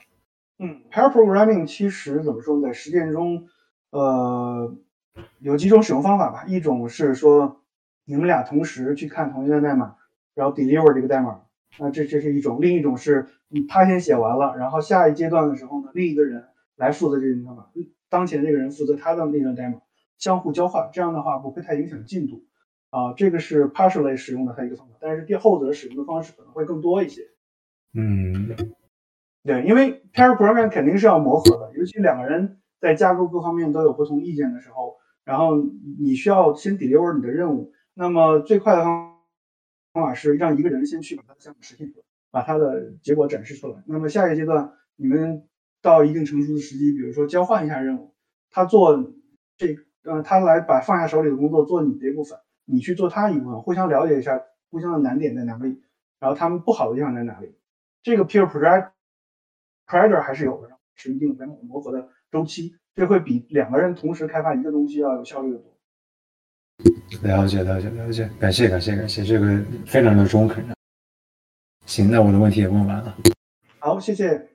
[0.60, 3.48] 嗯，pair programming 其实怎么说，在实践中，
[3.90, 4.72] 呃，
[5.40, 6.46] 有几种使用方法吧。
[6.48, 7.62] 一种是说，
[8.06, 9.96] 你们俩同时去看同一段代码，
[10.36, 11.42] 然后 deliver 这个代码，
[11.80, 13.26] 那这这是一种；另一种是，
[13.68, 16.44] 他先写完了，然后下一阶段的时候呢，另一个人
[16.76, 17.66] 来负责这段代码，
[18.10, 19.80] 当前这个人负责他的那段代码，
[20.20, 22.44] 相互交换，这样的话不会太影响进度。
[22.92, 27.22] 啊，这个是 partially 使用的它一个方法，但是第后者使用的方式可能会更多一些。
[27.94, 28.56] 嗯，
[29.44, 35.64] 对，因为 pair programming 肯定是要磨合的，尤其两个人在架构各方面都有不同意见的时候，然后
[36.00, 37.74] 你需要先 deliver 你的任务。
[37.94, 39.18] 那么最快的方
[39.94, 43.84] 方法是让一个人先去把他的项目实现出来，把他的结果展示出来。
[43.86, 45.48] 那么下一个阶段，你们
[45.82, 48.14] 到一定成熟的时机，比如说交换一下任务，
[48.50, 49.14] 他做
[49.58, 52.38] 这，呃，他来把放下手里的工作做你的一部分。
[52.72, 55.82] 你去做他一部分，互相了解一下，互相的难点在哪里，
[56.20, 57.54] 然后他们不好的地方在哪里。
[58.02, 58.92] 这个 peer pressure
[59.86, 65.72] pressure 还是有的，是一定的磨合的周期，这会比两个人同时开发一个东西要有效率的多。
[67.24, 70.66] 了解，了解，了解，感谢，感谢，感谢，这个非常的中肯。
[71.86, 73.18] 行，那我的问题也问完了。
[73.80, 74.51] 好，谢谢。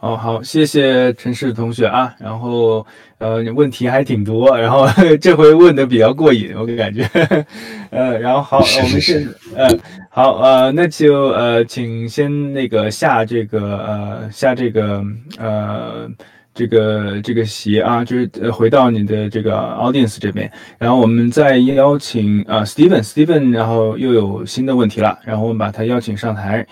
[0.00, 2.14] 哦，好，谢谢陈氏同学啊。
[2.18, 2.86] 然后，
[3.18, 4.86] 呃，问题还挺多，然后
[5.20, 7.04] 这回问的比较过瘾，我感觉。
[7.90, 9.68] 呃，然后好，我们是，呃，
[10.08, 15.04] 好，呃，那就呃，请先那个下这个呃下这个
[15.38, 16.08] 呃
[16.54, 26.66] 这个这个席啊，就是呃回到你的这个 audience 这边，然后我们再邀请啊 Steven，Steven，然后又有新的问题了，然后我们把他邀请上台。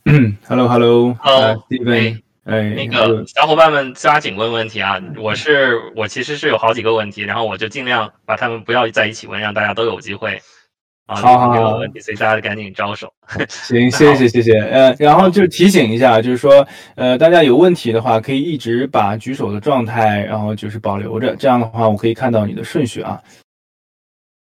[0.06, 4.98] 嗯，Hello，Hello，Hello，Steven，哎，那个小伙伴们抓紧问问题啊！
[5.18, 10.40] 我是我其实是有好几个问题，然后我就尽量把他们不要在一起问，让大家都有机会
[11.04, 11.16] 啊。
[11.16, 13.12] 好好好，问题，所以大家赶紧招手。
[13.48, 14.58] 行，谢谢谢谢。
[14.58, 23.20] 呃，然后就提醒一下，就是说，呃，大家有问题的话，可以一直把举手的状态，然后就是保留着，这样的话我可以看到你的顺序啊。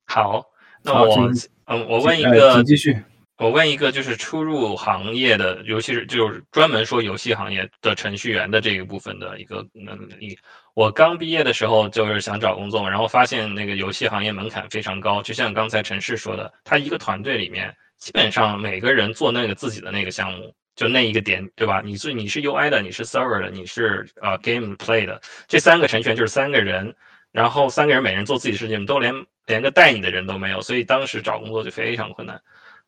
[0.08, 0.44] 好，
[0.84, 1.32] 那我
[1.68, 2.98] 嗯，我问一个，请继续。
[3.38, 10.38] 我问一个，就是初入行业的，尤其是就是专门说游戏行业的程序员的这一部分的一个能力。
[10.76, 21.82] 我刚毕业的时候就是想找工作，然后发现那个游戏行业门槛非常高，就像刚才陈氏说的，他一个团队里面基本上每个人做那个自己的那个项目，就那一个点，对吧？
[21.84, 26.96] 你是你是 UI 的，你是 Server 的，你是呃 Game Play 的，这三个程序员就是三个人，
[27.32, 29.14] 然后三个人每人做自己的事情，都连
[29.48, 32.40] 连个带你的人都没有，所以当时找工作就非常困难。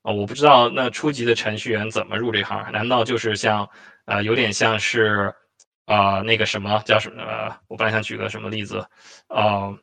[0.05, 2.71] 啊，我不知道那初级的程序员怎么入这行？
[2.71, 3.67] 难道就是像，
[4.05, 5.33] 呃，有点像是，
[5.85, 7.23] 啊，那个什么叫什么？
[7.67, 8.85] 我本来想举个什么例子，
[9.29, 9.75] 哦，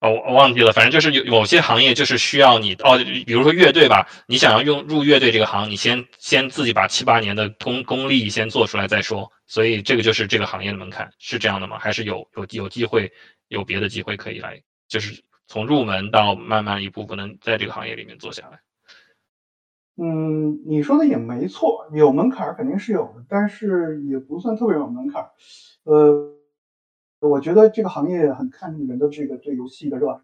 [0.00, 0.72] 哦，我忘记了。
[0.72, 9.30] 反正就是有某些行业就是需要你，哦，比如说乐队吧，你想要用入乐队这个行，你先先自己把七八年的功功力先做出来再说。
[9.46, 11.78] 所以这个就是这个行业的门槛，是这样的吗？
[11.78, 13.08] 还是有有有机会
[13.46, 18.58] 有别的机会可以来，就是从入门到慢慢一步步能在这个行业里面做下来？
[19.96, 25.28] 嗯，你说的也没错，有门槛肯定是有的，但是也不算特别有门槛。
[25.84, 26.32] 呃，
[27.20, 30.18] 我觉得这个行业很看人的这个对游戏的热爱，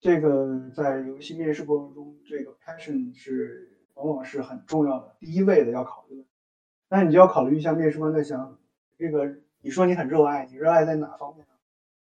[0.00, 6.24] 这个在游戏面试过程中，这个 passion 是往往是很重要的，第一位的要考虑。
[6.88, 8.58] 那你就要考虑一下面试官在想，
[8.96, 11.52] 这个你说你很热爱，你热爱在哪方面呢？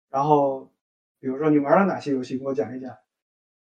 [0.10, 0.72] 然后，
[1.20, 2.96] 比如说你玩了哪些游戏，给我讲一讲。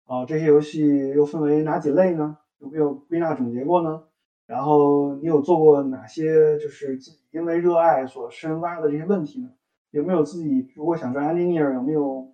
[0.06, 2.38] 哦，这些游戏又分为哪几类呢？
[2.65, 4.01] 有没有归纳总结过呢？
[4.47, 9.51] 然后你有做过哪些就是自己因为热爱所深挖的这些问题呢？
[9.91, 12.28] 有没有自己如果想做 engineer，有没有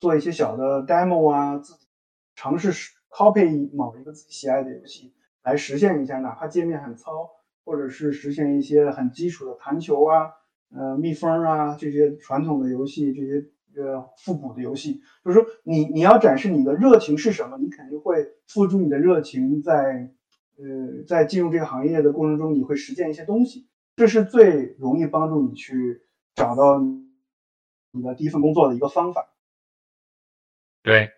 [0.00, 1.56] 做一些小的 demo 啊？
[1.56, 1.86] 自己
[2.34, 2.70] 尝试
[3.08, 5.12] copy 某一个自己喜爱的游戏
[5.44, 7.28] 来实现一下，哪怕界面很糙，
[7.64, 10.28] 或者是实现一些很基础的弹球啊、
[10.74, 13.44] 呃蜜蜂啊这些传统的游戏这些。
[13.76, 20.10] 呃，复古的游戏，就是说你你要展示你的热情是什么，你肯定会付出你的热情，在
[20.56, 26.00] 呃在进入这个行业的过程中，你会实践一些东西，这是最容易帮助你去
[26.34, 26.80] 找到
[27.92, 29.28] 你的第一份工作的一个方法。
[30.82, 31.10] 对，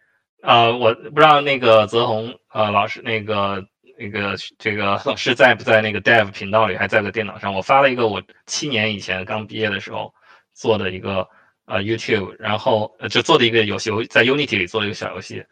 [0.43, 3.65] 呃，我不知道那个泽宏呃老师那个
[3.99, 7.55] 那个这个老师在不在那个 Dev 频道里，还在个电脑上。
[7.55, 10.13] 我发了一个我七年以前刚毕业的时候
[10.55, 11.29] 做的一个
[11.69, 15.45] 呃 YouTube，然后就做的一个游戏，在 Unity 里做了一个小游戏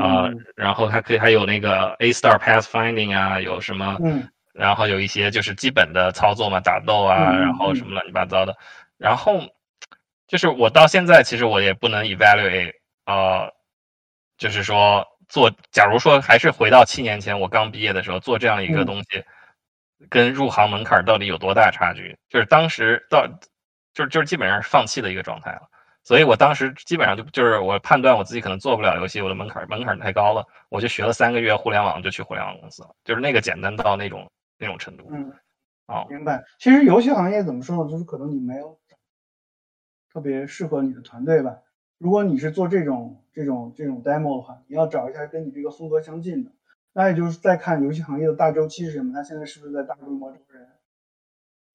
[0.00, 3.96] 啊，然后它可以还有那个 A Star Pathfinding 啊，有什么，
[4.52, 8.56] 然后有一些就是基本的操作嘛，打斗啊，然后什么乱七八糟的，
[8.96, 9.40] 然后
[10.26, 12.72] 就是我到现在其实我也不能 evaluate
[13.04, 13.48] 啊。
[14.38, 19.24] 就是说，做假如说还是回到七年前我刚毕业的时候做这样一个东西，
[20.08, 22.16] 跟入行门槛到底有多大差距？
[22.28, 23.26] 就是当时到，
[23.98, 25.62] 就是就是基本上是放弃的一个状态了。
[26.04, 35.08] 所以我当时基本上就就是我判断我自己可能做不了游戏，我的门槛门槛太高了，我就学了三个月互联网就去互联网公司了，就是那个简单到那种那种程度。
[35.10, 35.32] 嗯，
[35.88, 36.44] 哦，明白。
[36.58, 37.90] 其实游戏行业怎么说呢？
[37.90, 38.78] 就是可能你没有
[40.12, 41.58] 特别适合你的团队吧。
[41.98, 46.52] 如果你是做这种这种这种 demo 的话，你要找一下跟你这个风格相近的。
[46.92, 50.68] 那也就是再看游戏行业的大周期是什么，它现在是不是在大规模招人？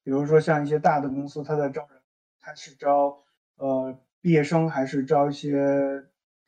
[0.03, 2.01] 比如说像一些大的公司，它在招人，
[2.43, 3.23] 它是招
[3.55, 6.03] 呃毕业生还是招一些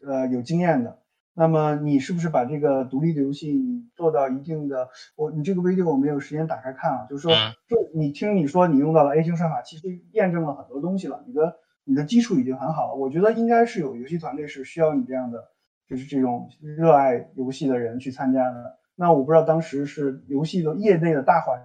[0.05, 0.99] 呃有经验的？
[1.33, 4.89] 那么你是不是把这个独立的游戏你做到一定的？
[5.15, 7.33] 我你这个 video 我没有时间打开看啊，就是说，
[7.67, 11.57] 就你听你说你用到了 A 型算法，其实验证了很多东西了，你的。
[11.87, 15.51] 你的基础已经很好了，我觉得应该是有游戏团队是需要你这样的，
[15.87, 18.79] 就是这种热爱游戏的人去参加的。
[18.95, 21.61] 那我不知道当时是游戏的业内的大环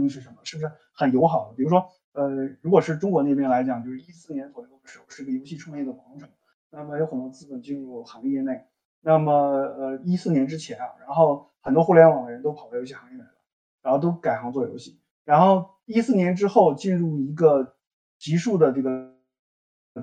[0.00, 1.54] 境是什么，是不是很友好的？
[1.56, 2.28] 比如说，呃，
[2.60, 6.28] 如果是中国那边来讲，就是一四年左右的时候，是个游戏创业的广场，
[6.70, 8.64] 那么有很多资本进入行业内。
[9.00, 13.34] 那么，呃，一四年之前啊，然后很多互联网的人都跑到游戏行业来了，
[13.82, 15.00] 然后都改行做游戏。
[15.24, 17.76] 然后一四年之后进入一个。
[18.18, 19.16] 急速的这个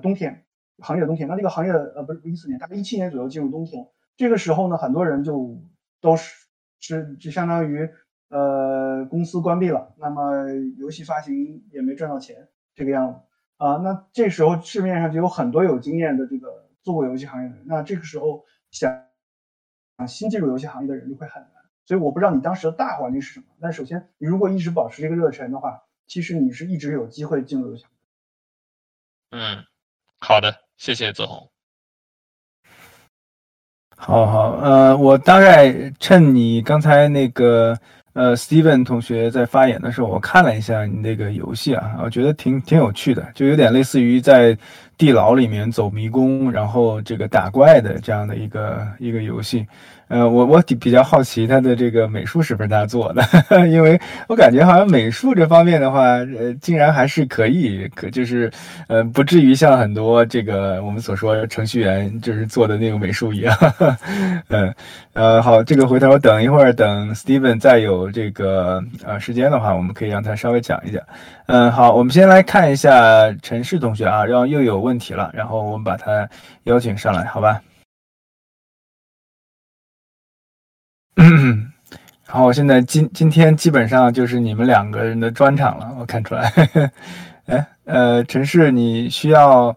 [0.02, 0.44] 冬天，
[0.76, 3.88] 行业的冬天，那这个行业呃不是一四年，大概一七年左右进入冬天。
[4.14, 5.58] 这个时候呢，很多人就
[6.02, 6.46] 都是
[6.80, 7.88] 是就相当于
[8.30, 13.20] 呃公司关闭了，那么游戏发行也没赚到钱，这个样子
[13.58, 13.76] 啊。
[13.76, 19.04] 那这时候市面上就有很多有经验的这个做过游戏行业的人，那这个时候想
[19.98, 21.50] 想新进入游戏行业的人就会很难。
[21.84, 27.84] 所以我不知道你当时的大环境是什么，但首先你如果一直保持这个热忱的话，其实你是一直有机会进入游戏。
[29.30, 29.64] 嗯，
[30.18, 31.50] 好的，谢谢泽宏。
[33.96, 37.78] 好好，呃，我大概趁你刚才那个
[38.12, 44.56] 呃，Steven 同学在发言的时候，我看了一下你那个游戏啊，我觉得挺挺有趣的，就有点类似于在
[44.98, 49.64] 地牢里面走迷宫，然后这个打怪的这样的一个一个游戏。
[50.10, 53.22] 呃，我我比较好奇他的这个美术是不是他做的，
[53.70, 58.50] 因为我感觉好像美术这方面的话，呃，竟然还是可以，可就是，
[58.88, 63.56] 呃，不至于像很多这个我们所说程序员就是做的那个美术一样。
[64.50, 64.74] 嗯，
[65.12, 71.00] 呃，好，这个回头等一会儿，等 Steven 再有这个呃时间的话，我们可以让他稍微讲一讲。
[71.46, 76.28] 嗯，好，我们先来看一下陈氏同学啊，然后又有问题了，然后我们把他
[76.64, 77.60] 邀请上来，好吧？
[81.16, 81.72] 嗯，
[82.26, 86.50] 好，现在今今天基本上就是你们两个人的专场了，我看出来。
[87.46, 89.76] 哎，呃，陈氏，你需要，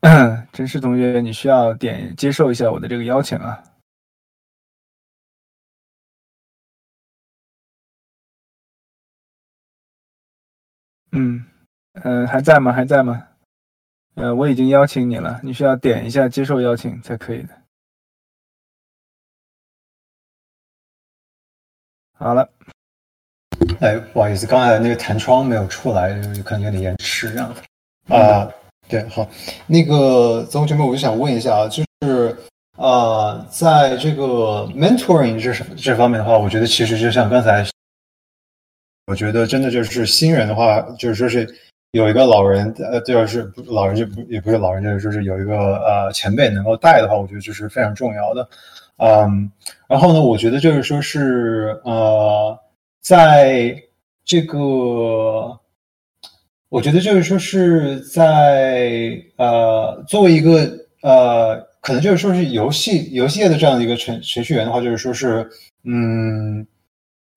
[0.52, 3.62] 陈氏同学，你需要点接受一下我的这个邀请啊。
[11.12, 11.44] 嗯，
[12.02, 12.72] 呃，还在吗？
[12.72, 13.22] 还在吗？
[14.14, 17.59] 呃，我已经邀请你了，你需要点一下接受邀请才可以的。
[22.22, 22.46] 好了，
[23.80, 26.10] 哎，不好意思，刚才那个弹窗没有出来，
[26.44, 27.62] 可能有点延迟这样子。
[28.14, 28.46] 啊，
[28.90, 29.26] 对，好，
[29.66, 32.36] 那个曾同学，我就想问一下啊，就是
[32.76, 37.64] 呃，在这个 mentoring 这这方面的话，我觉得其实就像刚才，
[39.06, 41.48] 我觉得真的就是新人的话，就是说是
[41.92, 48.46] 有一个老人，呃，就是老人就不也不是老人，就是说是有一个呃前辈能够带的话，我觉得这是非常重要的。
[49.02, 49.50] 嗯，
[49.88, 52.54] 然后呢，我觉得就是说是呃，
[53.00, 53.74] 在
[54.26, 55.58] 这个，
[56.68, 65.48] 我觉得就是说是在呃，作为一个呃，可能就是说是游戏游戏业的这样的一个程程序员的话，就是说是
[65.84, 66.66] 嗯，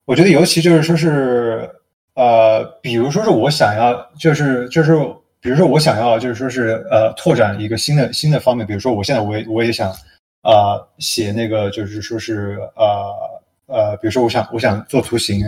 [0.03, 1.69] 我觉得尤其就是说是
[2.15, 4.97] 呃，比如说是我想要，就是就是
[5.39, 9.89] 比如说我想要就是说是呃，拓展一个新的新的方面，比如说我现在我也我也想。
[10.43, 13.13] 呃，写那个就是说是呃
[13.65, 15.45] 呃，比如说我想我想做图形，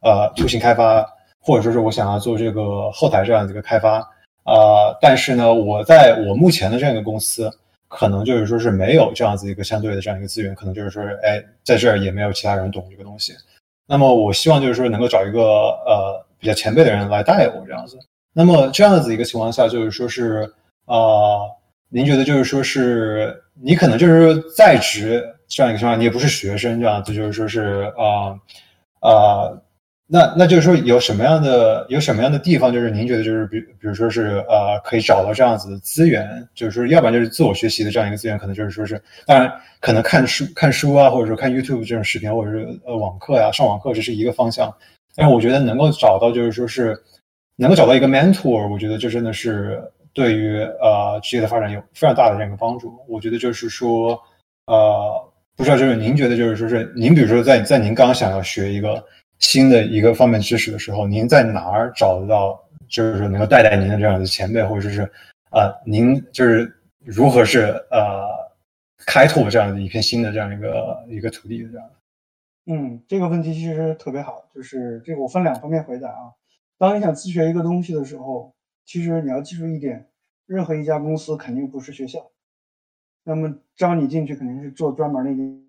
[0.00, 1.04] 呃，图形开发，
[1.40, 3.98] 或者说是我想要做这个后台这样的一个开发，
[4.44, 7.50] 呃，但是呢，我在我目前的这样一个公司，
[7.88, 13.34] 可能就是说是没有这样子一个相对的这样一个资源，可能就是说，哎，在这儿也没有其他人懂这个东西。
[13.86, 15.40] 那么我希望就是说能够找一个
[15.86, 17.96] 呃比较前辈的人来带我这样子。
[18.32, 20.52] 那么这样子一个情况下，就是说是
[20.84, 21.40] 呃，
[21.88, 28.38] 您觉得就是说是你可能就是在职这样一个情况，你也不是学生这样子，就是说是啊
[29.00, 29.62] 啊。
[30.08, 44.72] 那那就是说有什么样的有什么样的地方，就是您觉得就是比比如说是呃可以找到这样子的资源，就是说要不然就是自我学习的这样一个资源，可能就是说是当然可能看书看书啊，或者说看 YouTube 这种视频，或者是呃网课呀上网课这是一个方向，
[45.16, 46.96] 但是我觉得能够找到就是说是
[47.56, 49.82] 能够找到一个 mentor，我觉得这真的是
[50.16, 52.98] 对于呃职业的发展有非常大的这样一个帮助。
[53.06, 54.20] 我觉得就是说
[54.66, 59.04] 呃不知道就是您觉得就是说是您比如说在在您刚想要学一个。
[59.38, 62.58] 新的一个方面知识的时候，您在哪儿找得到？
[62.88, 65.02] 就是说能够带带您的这样的前辈，或者是
[65.50, 68.26] 啊，您就是如何是呃
[69.04, 71.90] 开拓这样的一片新的这样一个一个土地的这样？
[72.64, 76.32] 嗯，这个问题其实特别好，就是这个我分两方面回答啊。
[76.78, 78.54] 当你想自学一个东西的时候，
[78.86, 80.08] 其实你要记住一点，
[80.46, 82.30] 任何一家公司肯定不是学校，
[83.24, 85.66] 那么招你进去肯定是做专门那件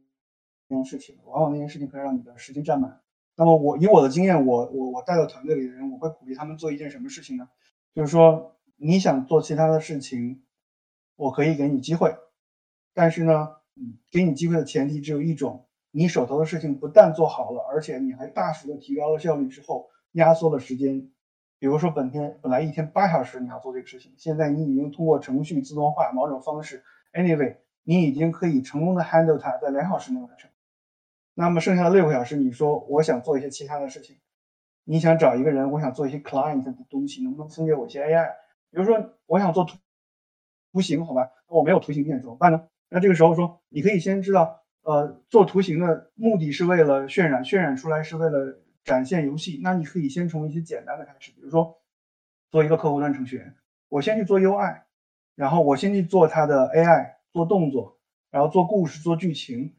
[0.68, 3.01] 那件事情，往往那件事情可以让你的时间占满。
[3.36, 7.49] 那么我以我的经验，我我我带到团队里的人，我会鼓励他们做一件什么事情呢？
[7.95, 10.43] 就是说你想做其他的事情，
[11.15, 12.15] 我可以给你机会，
[12.93, 13.49] 但是呢，
[14.11, 21.09] 给你机会的前提只有一种，你手头的事情不但做好了，而且你还大幅的提高了效率之后，压缩了时间。
[21.60, 26.84] 比如说本天本来一天八小时你要做这个事情，现在你已经通过程序自动化某种方式
[27.14, 30.49] ，anyway，你已经可以成功的 handle 它在两小时内完成。
[31.34, 34.18] 那么剩下的六个小时，你说我想做一些其他的事情，
[34.84, 38.30] 你想找一个人，我想做一些 client 的东西，能不能分给我一些 AI？
[38.70, 39.78] 比如说我想做图
[40.74, 42.68] 图形，好吧，我没有图形片怎么办呢？
[42.89, 49.59] 那这个时候说，你可以先知道，呃，做图形的目的是为了渲染，渲染出来是为了展现游戏。
[49.61, 51.77] 那你可以先从一些简单的开始，比如说
[52.49, 53.55] 做一个客户端程序员，
[53.89, 54.81] 我先去做 UI，
[55.35, 57.99] 然后我先去做它的 AI，做动作，
[58.31, 59.75] 然后做故事，做剧情。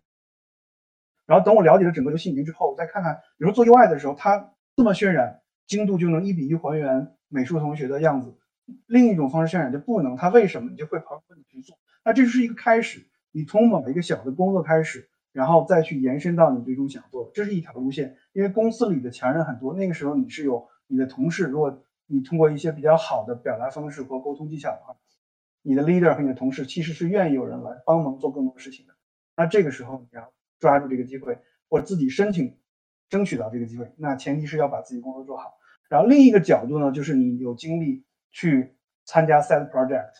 [1.24, 8.38] 然后等我了解了整个游戏引擎之后，我再看看，比如说做 UI 的时候，它这么渲染，精度就能一比一还原美术同学的样子。
[8.86, 10.70] 另一种方式渲染就不能，它为什么？
[10.70, 11.78] 你就会跑你去做。
[12.04, 15.08] 那这就是一个开始，你从某一个小的工作开始，
[15.38, 18.16] 然后再去延伸到你最终想做的，这是一条路线。
[18.32, 24.96] 因为公司里的强人很多，那个时候你是有你的同事，如果你通过一些比较好的表达方式和沟通技巧的话，
[25.62, 28.94] 你的 leader 和你的同事其实是愿意有人来帮忙做更多事情的。
[29.36, 30.32] 那这个时候你要。
[30.60, 32.58] 抓住这个机会，或者自己申请
[33.08, 35.52] 争取到这个机会，那前提是要把自己工作做好。
[35.88, 38.74] 然后另一个角度呢，就是你有精力去
[39.04, 40.10] 参加 side project，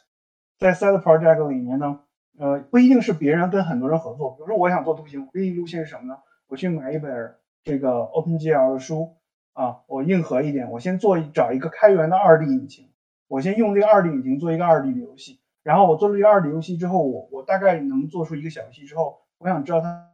[0.56, 1.98] 在 side project 里面呢，
[2.38, 4.30] 呃，不一定是别人跟很多人合作。
[4.30, 6.18] 比如说我想做图形，我另一路线是什么呢？
[6.46, 7.34] 我去买一本
[7.64, 9.16] 这个 OpenGL 的书
[9.52, 12.88] 啊，我硬核一点，我先做找一个开源的二 D 引擎，
[13.26, 15.40] 我先用这个二 D 引擎做一个二 D 的游戏。
[15.62, 20.08] 然后我做了这个二 D 游戏之后，我我大概能做出一个小游戏之后，我想知道它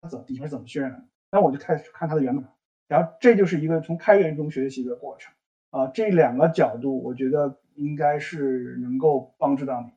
[0.00, 0.08] 它。
[0.08, 1.06] 怎底下怎么渲染？
[1.30, 2.42] 那我就开始看它的源码，
[2.88, 5.32] 然后这就是一个从开源中学习的过程
[5.70, 5.86] 啊。
[5.94, 9.92] 这两个角度，我觉得应该是能够帮助到你。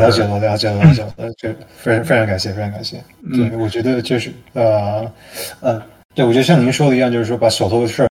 [0.00, 3.02] 了解了，了解了，了解了，这非常非常感谢，非常感谢。
[3.32, 5.12] 对，我觉得就是呃
[5.60, 5.82] 呃，
[6.14, 8.08] 对我觉得像您说的一样，就是说把手头的事儿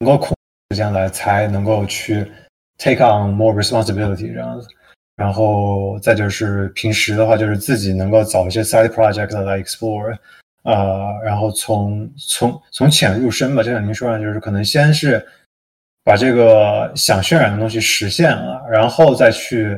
[0.00, 0.36] 能够空
[0.70, 2.26] 时间来，才能够去
[2.78, 4.68] take on more responsibility 这样子。
[5.16, 10.16] 然后再就是平时的话，就是自己能够找一些 side project 来 explore，
[10.62, 15.20] 呃，然后从从从浅入深吧，就像您说的，就是可能先是
[16.04, 19.76] 把这个想渲染的东西实现了，然后再去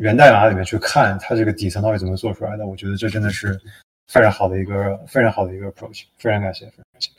[0.00, 2.66] 源代码里面去看它这个底层到底怎么做出来的。
[2.66, 3.60] 我觉得这真的是
[4.08, 7.10] 非常好的一个非常好的一个 approach，非常感谢，非常感谢。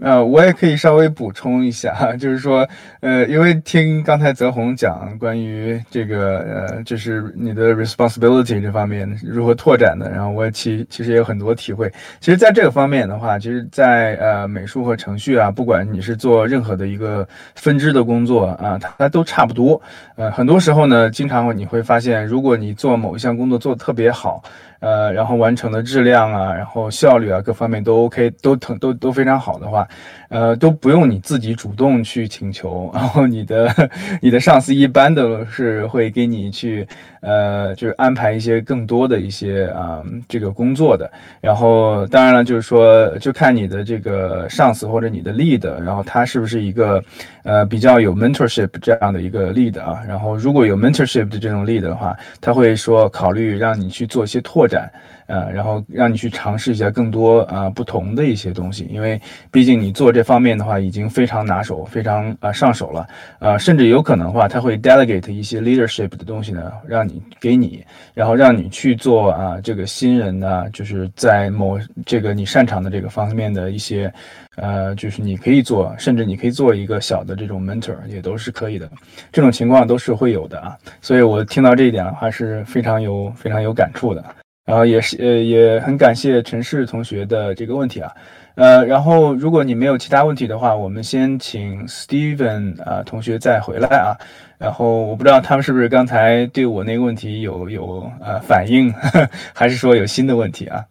[0.00, 2.66] 呃，我也可以稍微补充一下，就是说，
[3.00, 11.92] 呃，因为听刚才泽宏讲关于这个，呃，就是你的 responsibility 这方面如何拓展的，然后我其其实也有很多体会。
[12.20, 19.80] 其实，在这个方面的话，其实，在呃美术和程序啊，不管你是做任何的一个分支的工作啊，它都差不多。
[20.16, 24.42] 呃，很多时候呢，经常你会发现，如果你做某一项工作做得特别好。
[24.82, 29.86] 呃，然后完成的质量啊，然后效率啊，各方面都 OK，都特都都非常好的话，
[30.32, 33.90] 呃，都不用你自己主动去请求，然后你的
[34.22, 36.88] 你的上司一般都是会给你去，
[37.20, 41.10] 呃，就是安排一些更多的一些啊这个工作的。
[41.38, 47.04] 然后当然了，就是说就看你的这个上司或者你的 lead，然后他是不是一个
[47.42, 50.02] 呃比较有 mentorship 这样的一个 lead 啊。
[50.08, 54.90] 然后如果有 mentorship 的这种 lead 的话，他会说考虑让你去做一些拓展。
[55.26, 59.20] 呃，然后让你去尝试一下更多啊不同的一些东西，因为
[59.50, 63.06] 毕竟你做这方面的话已经非常拿手，非常啊上手了，
[63.38, 74.12] 啊，甚至有可能的话，他会 delegate 一些 leadership 的东西呢，让你给你，然后让你去做啊这个新人呢，就是在某这个你擅长的这个方面的一些，
[74.56, 78.90] 呃，就是你可以做，甚至你可以做一个小的这种 mentor 也都是可以的，
[79.30, 84.24] 这种情况都是会有的啊，所以我听到这一点的话是非常有非常有感触的。
[84.64, 88.12] 然后也是呃也很感谢陈氏同学的这个问题啊，
[88.54, 94.14] 呃，然后如果你没有其他问题的话，我们先请 Steven 啊同学再回来啊，
[94.58, 98.92] 然后我不知道他们是不是刚才对我那个问题有有呃反应，
[99.52, 100.86] 还是说有新的问题啊？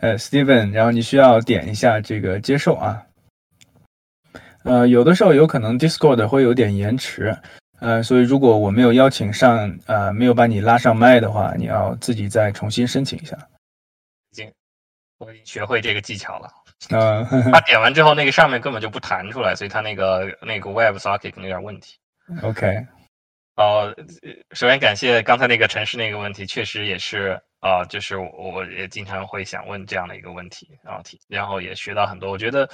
[0.00, 3.02] 呃，Steven，然后你需要点一下这个接受啊，
[4.62, 7.36] 呃，有的时候有可能 Discord 会有点延迟。
[7.80, 13.36] 呃，所以如果我没有邀请上，呃，没有把你拉上麦的话，你要自己再重新申请一下。
[14.30, 14.52] 已经，
[15.18, 16.48] 我已经学会这个技巧了。
[16.90, 21.96] 嗯， 他点完之后，那个上面根本就不弹出来，所以他那个那个 Web Socket 可能有点问题。
[22.42, 22.86] OK。
[23.56, 23.94] 哦，
[24.52, 32.30] 首先感谢刚才那个城市那个问题，确实也是啊，就是我也经常会想问这样的一个问题，然后提，然后也学到很多。
[32.30, 32.68] 我觉得。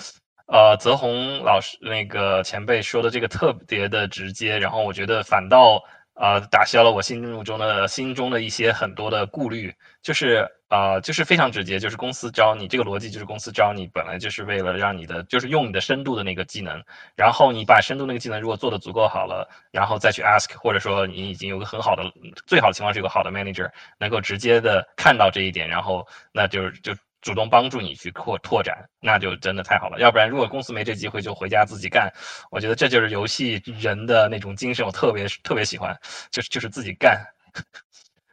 [0.53, 5.83] 呃，泽宏老师那个前辈说的这个特别的直接，然后我觉得反倒
[6.13, 16.79] 呃打消了我心目中的心中的一些很多的顾虑，就是呃就是非常直接，就是公司招你这个逻辑就是公司招你本来就是为了让你的就是用你的深度的那个技能，
[17.17, 22.03] 然后你把深度那个技能如果做的足够好了，然后再去 ask，或者说你已经有个很好的
[22.47, 26.93] 最好的情况是有个好的 manager 能够直接的看到这一点，然后那就是就。
[27.23, 29.99] 主动帮助你去扩拓展，那就真的太好了。
[29.99, 32.13] 要不然，如果公司没这机会，就回家自己干。
[32.51, 35.97] 我觉得这就是游戏人的那种精神，我特别特别喜欢，
[36.31, 37.25] 就是就是自己干。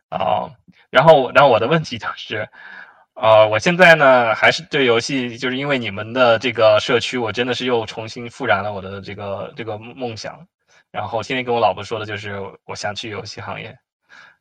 [0.10, 0.50] 啊，
[0.90, 2.50] 然后然后我的问题就是，
[3.14, 10.46] 呃，我现在呢还是对游戏，就是因为你们的这个社区，我真的是又重新复燃了我的这个这个梦想。
[10.92, 13.78] 然后天天跟我老婆说的就是，我想去游戏行业。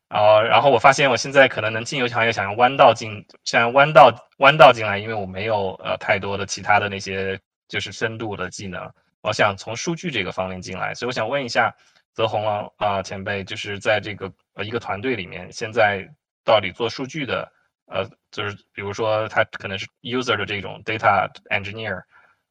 [0.09, 7.38] 啊，然后我发现我现在可能能进游戏行业，想要弯道进，想要弯道弯道进来，因为我没有呃太多的其他的那些
[7.68, 8.90] 就是深度的技能，
[9.20, 11.70] 我想从数据这个方面进来，所以我想问一下
[12.14, 16.09] 泽宏啊啊前辈，就是在这个呃一个团队里面，现在
[16.42, 17.46] 到底做数据的，
[17.86, 22.00] 呃，就是比如说他可能是 user 的这种 data engineer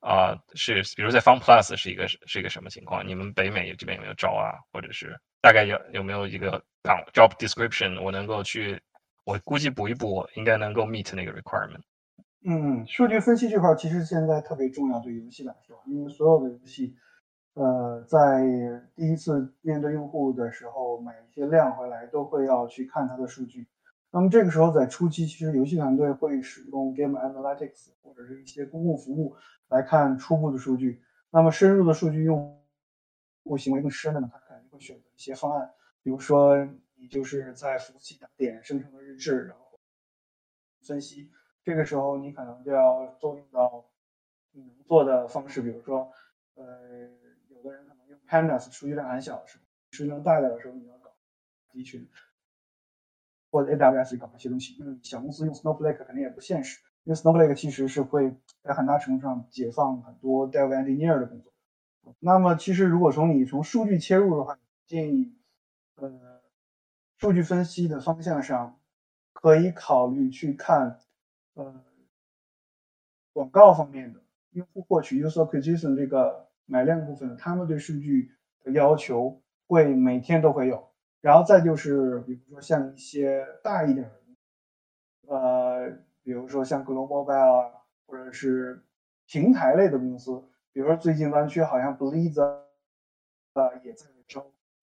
[0.01, 3.05] 啊，是比如在 Fun Plus 是一个是一个什么情况？
[3.05, 4.53] 你们北美这边有没有招啊？
[4.71, 6.63] 或者是大概有有没有一个
[7.13, 8.81] ？job description，我能够去，
[9.25, 11.81] 我估计补一补，应该能够 meet 那个 requirement。
[12.45, 16.95] 嗯，数据分析这块其实现在特别重要，对游戏来说，因为所有的游戏，
[17.55, 18.43] 呃，在
[18.95, 23.67] 第一次面对用户的时候，买一些量回来，都会要去看它的数据。
[24.11, 29.35] 那么这个时候在初期，其实游戏团队会使用 game analytics 或者是一些公共服务
[29.67, 31.01] 来看初步的数据。
[31.29, 32.57] 那么深入的数据，用
[33.43, 35.73] 户行为更深的呢，他肯定会选择一些方案。
[36.03, 36.63] 比如说，
[36.95, 39.79] 你就是在服务器打点生成的日志，然后
[40.81, 41.31] 分析。
[41.63, 43.89] 这个时候，你可能就要作用到
[44.51, 45.61] 你能做的方式。
[45.61, 46.09] 比如说，
[46.53, 46.63] 呃，
[47.49, 51.11] 有的人可能用 Pandas，数据量很小的时候；数据量大点的时候，你要搞
[51.73, 52.07] 集群，
[53.51, 54.77] 或者 AWS 搞一些东西。
[54.79, 61.51] 嗯，小公司用 Snowflake 肯定也不现实，因为 Snowflake 其实是会在很大程度上解放很多 Dev Engineer 的工作。
[62.19, 64.57] 那么，其实如果从你从数据切入的话，
[64.87, 65.35] 建议。
[65.95, 66.41] 呃，
[67.17, 68.79] 数据分析的方向上，
[69.33, 70.99] 可以考虑去看，
[71.55, 71.83] 呃，
[73.33, 74.21] 广告方面的
[74.51, 78.31] 用户获取 user acquisition 这个买量部分，他们对数据
[78.63, 80.87] 的要求会每天都会有。
[81.19, 85.89] 然后再就是，比如说像一些大一点的，呃，
[86.21, 88.85] 比如说像 Global Mobile 啊，或者是
[89.25, 94.05] 平台类的公司，比如说最近湾区好像 Bleez 啊也在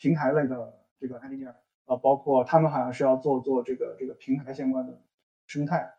[0.05, 0.75] 平台类的。
[1.01, 1.53] 这个 engineer
[1.85, 4.99] 啊，包括他们好像是要做做这个这个平台相关的
[5.47, 5.93] 生态。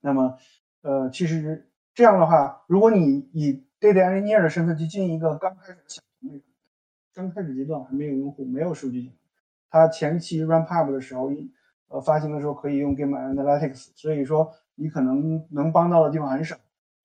[0.00, 0.36] 那么，
[0.82, 6.42] 呃，其实这样的话，如果你以 data engineer 的身份去进一个刚开始的小团队，
[7.14, 9.12] 刚开始阶段还没有用户、没有数据，
[9.70, 11.30] 他前期 ramp up 的时候，
[11.88, 13.90] 呃，发行的时候可以用 game analytics。
[13.94, 16.56] 所以说，你可能能帮到的地方很少。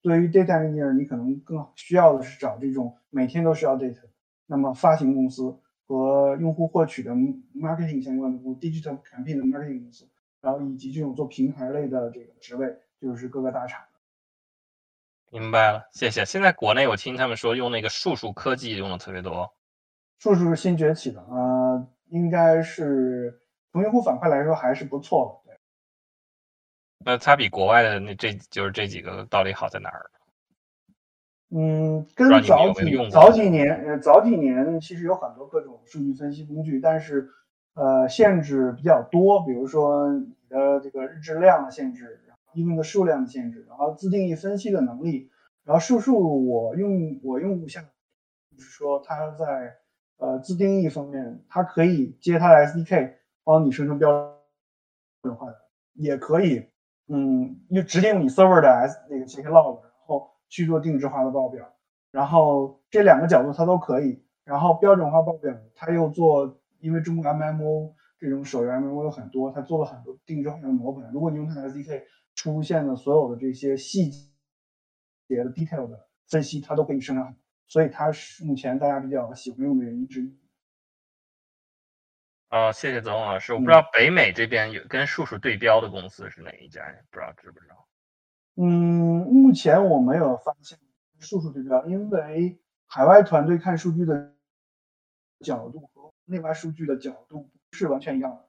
[0.02, 4.08] 对于 data engineer，你可能更需要的是找这种每天都需要 data，
[4.46, 10.08] 那么发行公司和用户获取的 marketing 相关的公司，digital campaign 的 marketing 公司，
[10.40, 13.84] 然后以及这种做平台类的这个职位，就是各个大厂。
[15.30, 16.24] 明白了，谢谢。
[16.24, 19.52] 现在国内我听他们说用那个数数科技用的特别多，
[20.18, 23.40] 数数是新崛起的，呃，应该是
[23.72, 25.50] 从用户反馈来说还是不错的。
[25.50, 25.58] 对，
[27.04, 30.10] 那它比国外的那这就是这几个到底好在哪儿？
[31.50, 37.28] 嗯，跟早几早几年，呃，早几年其实有很多各种数据分析工具，但是
[37.74, 42.22] 呃限制比较多，比如说你的这个日志量的限制。
[42.54, 45.30] 应用的数量的限制，然后自定义分析的能力，
[45.62, 47.82] 然后数数我用我用不下，
[48.56, 49.74] 就是说它在
[50.16, 53.12] 呃自定义方面，它可以接它的 SDK
[53.44, 54.34] 帮你生成标
[55.22, 55.56] 准化的，
[55.92, 56.64] 也可以
[57.08, 59.82] 嗯就直接用你 server 的 S 那个这些 log，
[60.56, 61.74] 去做定制化的报表，
[62.10, 72.02] 然后这两个角度它都可以，然后标准化报表它又做，因为中国 MMO 这种手游 MMO 有很多，它做了很多定制化的模板，如果你用它的 SDK。
[72.36, 77.34] 出现的所有的这些细节的 detail 的分析，它都可以生成，
[77.66, 80.38] 所以它是目前大家比较喜欢用的原因之一。
[82.50, 83.54] 哦，谢谢泽宏老师。
[83.54, 87.85] 我不知道北美这边有跟数数对标的公司是哪一家，不知道知不知道？
[88.58, 88.64] 嗯，
[89.26, 90.78] 目前我没有发现
[91.20, 94.34] 数数对标，因为海外团队看数据的
[95.40, 98.48] 角度和内外数据的角度不是完全一样的。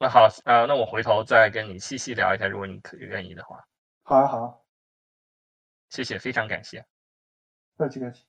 [0.00, 3.64] 那好，呃，那我回头再跟你细细聊一下，如果你可愿意的话。
[4.02, 4.54] 好啊，好啊，
[5.90, 6.84] 谢谢，非常感谢。
[7.76, 8.24] 客气客气。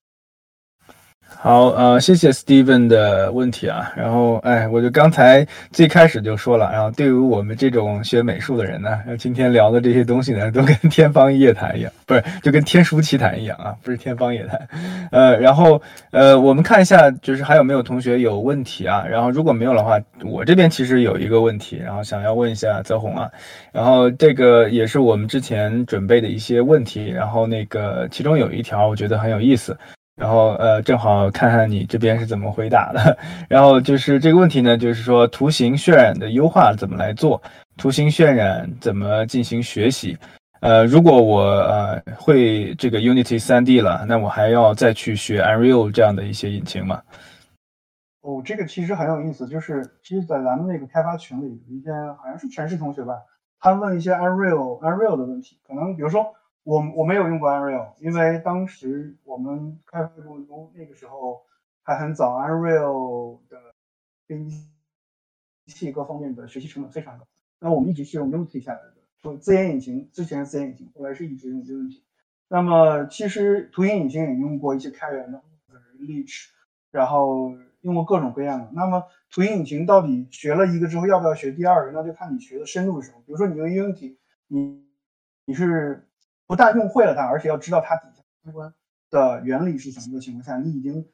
[1.28, 3.92] 好，呃，谢谢 Steven 的问题啊。
[3.96, 14.68] 然后，哎，我就刚才最开始就说了，然后对于我们这种学美术的人呢，今天聊的这些东西呢，都跟天方夜谭一样， 不是，就跟天书奇谈一样啊，不是天方夜谭。
[15.12, 19.06] 呃，然后，呃，我们看一下，就是还有没有同学有问题啊？
[19.08, 23.30] 然后如果没有的话，我这边其实有一个问题，然后想要问一下泽宏啊。
[23.72, 29.78] 然后这个也是我们之前准备的一些问题，然后那个其中有一条我觉得很有意思。
[30.16, 33.18] 然后呃，正好看看你这边是怎么回答的。
[33.50, 37.42] 然后就是这个问题呢，就是说图形渲染的优化怎么来做？
[37.76, 40.18] 图形渲染怎么进行学习？
[40.62, 47.02] 呃，如果我呃会这个 Unity 3D 了，那我还要再去学 Unreal 这样的一些引擎吗？
[48.22, 53.16] 哦，这个其实很有意思，就是其实，在咱们那个开发群里，有一些好像是全是同学吧，
[53.60, 56.26] 他问一些 Unreal Unreal 的问题，可能比如说。
[56.66, 61.44] 我我没有用过 Unreal，因为当时我们开发过程中，那个时候
[61.84, 63.76] 还很早，Unreal 的
[64.26, 64.66] 编辑
[65.68, 67.28] 器各方面的学习成本非常高。
[67.60, 72.02] 那我们一直是用 Unity 下来的，说自研引擎，之前是自研引擎，后来是一直用 Unity。
[72.48, 75.40] 那么其实图形引擎也用过一些开源的
[76.00, 76.50] l e a c h
[76.90, 78.72] 然后用过各种各样的。
[78.74, 83.22] 那么图形引擎到底学了一个之后要不要学第二个，那就看你学的深度是什么。
[83.24, 84.16] 比如说你用 Unity，
[84.48, 84.84] 你
[85.46, 86.08] 你是。
[86.48, 88.74] 不但用会了它，而且要知道它底下相关
[89.10, 91.08] 的原理是什么的情况下，你已经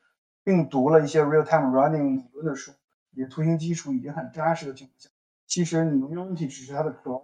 [0.43, 2.71] 并读了一些 real time running 理论的书，
[3.11, 5.09] 你的图形基础已经很扎实的情况下，
[5.47, 7.21] 其实你用 Unity 只是它的壳，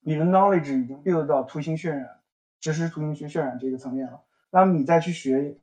[0.00, 2.20] 你的 knowledge 已经 build 到图形渲染、
[2.60, 4.20] 实时图形学渲染这个层面了。
[4.50, 5.56] 那么你再去学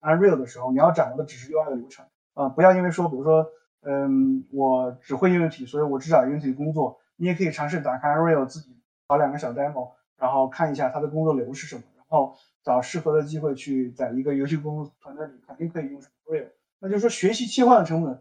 [0.00, 3.46] Unreal 的时候，你要掌握的只是 UI 的流程啊，不要因为说，比如说，
[3.82, 7.00] 嗯，我只会 Unity，所以我只找 Unity 工作。
[7.16, 9.94] 你也可以尝试打开 Unreal，自己跑两个小 demo。
[10.18, 16.50] 然后看一下他的工作流是什么，然后找适合的机会去在一个游戏公司团队里肯定可以用上 Real。
[16.80, 18.20] 那就是说学习切换的成本，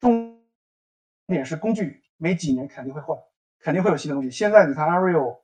[0.00, 0.40] 重
[1.26, 3.18] 点是工具每几年肯定会换，
[3.58, 4.30] 肯定会有新的东西。
[4.30, 5.40] 现在你看 Unreal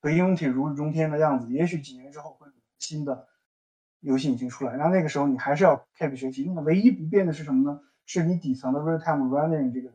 [0.00, 3.26] 和 Unity 如日中天的样子，也许几年之后会有新的
[4.00, 6.44] 游戏引擎出来，那那个时候你还是要 keep 学习。
[6.44, 7.80] 那么唯一不变的是什么呢？
[8.06, 9.90] 是你底层的 real time running 这个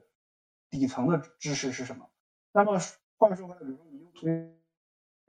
[0.69, 2.07] 底层的知识是什么？
[2.51, 2.79] 那么
[3.17, 4.58] 话说回来，比如说你用图。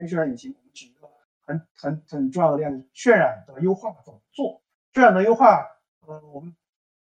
[0.07, 1.07] 渲染引擎，我们举一个
[1.41, 4.61] 很很很重要的例子：渲染的优化怎么做？
[4.93, 5.65] 渲染的优化，
[6.05, 6.53] 呃，我们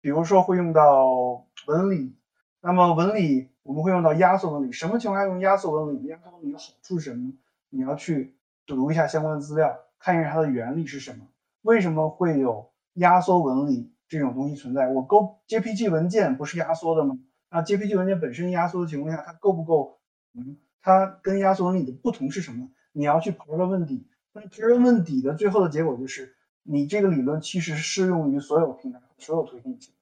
[0.01, 2.15] 比如说会用到纹理，
[2.61, 4.71] 那么纹理我们会用到压缩纹理。
[4.71, 6.07] 什么情况下用压缩纹理？
[6.07, 7.33] 压缩纹理的好处是什么？
[7.69, 8.35] 你要去
[8.65, 11.27] 读一下相关的资料，看一下它的原理是什么？
[11.61, 14.87] 为什么会有压缩纹理这种东西存在？
[14.87, 17.19] 我勾 JPG 文件不是压缩的吗？
[17.49, 19.99] 那 JPG 文件本身压缩的情况下，它够不够？
[20.33, 22.69] 嗯，它跟压缩纹理的不同是什么？
[22.91, 29.93] 你要去刨根问底，那刨根问底的最后的结果就是，你这个理论其实适用于所有平台、所有图形引擎。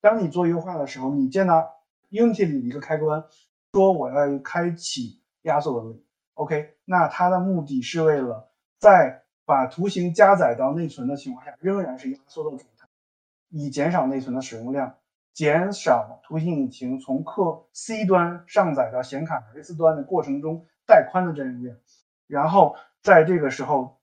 [0.00, 1.70] 当你做优化的时候，你见到
[2.10, 3.24] Unity 里的一个开关，
[3.72, 12.86] 说我要开启压缩纹理，OK，那它的目的是为了在把图形加载到内存的情况下，仍然是压缩的状态，
[13.50, 14.96] 以减少内存的使用量，
[15.32, 21.76] 减少图形引擎从客 C 端上载到显卡的 S 端的过程中带宽的占用量，
[22.26, 23.98] 然后在这个时候。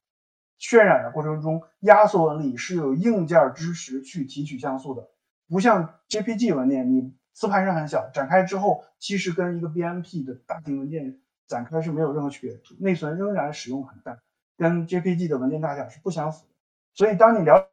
[0.64, 5.10] 渲染的过程中，压缩纹理是有硬件支持去提取像素的，
[5.50, 14.20] 不像 JPG 文件，你磁盘上很小，展开之后，其实跟一个 BMP 的大型文件展开是没有任何区别，内存仍然使用很大，
[14.56, 16.54] 跟 JPG 的文件大小是不相符的。
[16.94, 17.68] 所以，当你了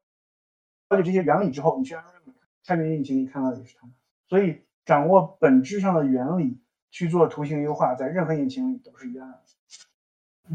[0.88, 1.94] 了解这些原理之后，你去
[2.64, 3.86] 开源引擎，你看到的也是它。
[4.28, 6.58] 所以，掌握本质上的原理
[6.90, 9.42] 去做图形优化，在任何引擎里都是一样的。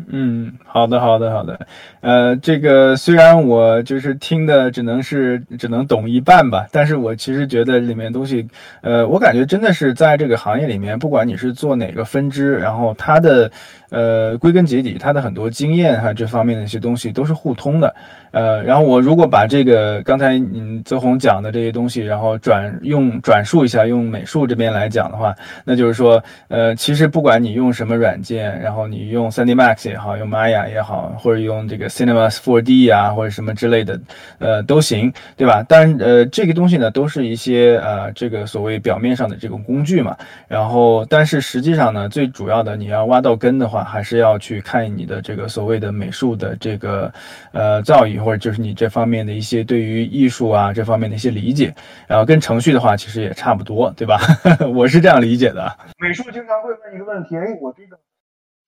[0.09, 1.59] 嗯，好的，好的，好的。
[2.01, 8.47] 呃，这个虽然我就是听的只能是只能懂一半吧，但是我其实觉得里面东西，
[8.81, 13.51] 呃，我感觉真的是在这个行业里面，不管你是做哪个分支，然后它的。
[13.89, 17.93] 呃，归根结底，它的很多经验哈，这方面的一些东西都是互通的。
[18.33, 34.01] 呃，然后我如果把这个刚才嗯泽宏讲的这些东西，然后转用转述一下，用美术这边来讲的话，那就是说，呃，其实不管你用什么软件，然后你用 3D Max 也好，用 Maya 也好，或者用这个 Cinema 4D 啊，或者什么之类的，
[34.39, 35.63] 呃，都行，对吧？
[35.69, 40.17] 但，呃，这个东西呢，都是一些呃，这个所谓表面上的这种工具嘛。
[40.47, 43.83] 然后，但是实际上呢，最主要的你要挖到根的话。
[43.83, 47.13] 还是要去看你的这个所谓的美术的这个
[47.51, 51.75] 呃造诣，或者就是你这方面的一些对于艺术啊这方面的一些理解，
[52.07, 54.17] 然后跟程序的话其实也差不多，对吧？
[54.73, 55.77] 我是这样理解的。
[55.99, 57.99] 美术经常会问一个问题，哎，我这个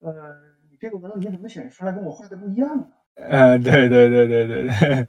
[0.02, 0.12] 呃，
[0.70, 2.88] 你这个纹理怎么显示出来跟我画的不一样呢？
[3.16, 5.08] 呃，对对对对对对。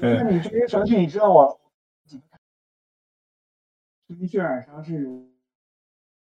[0.00, 1.60] 那你这些程序你知道我
[4.08, 5.02] 这些渲染上是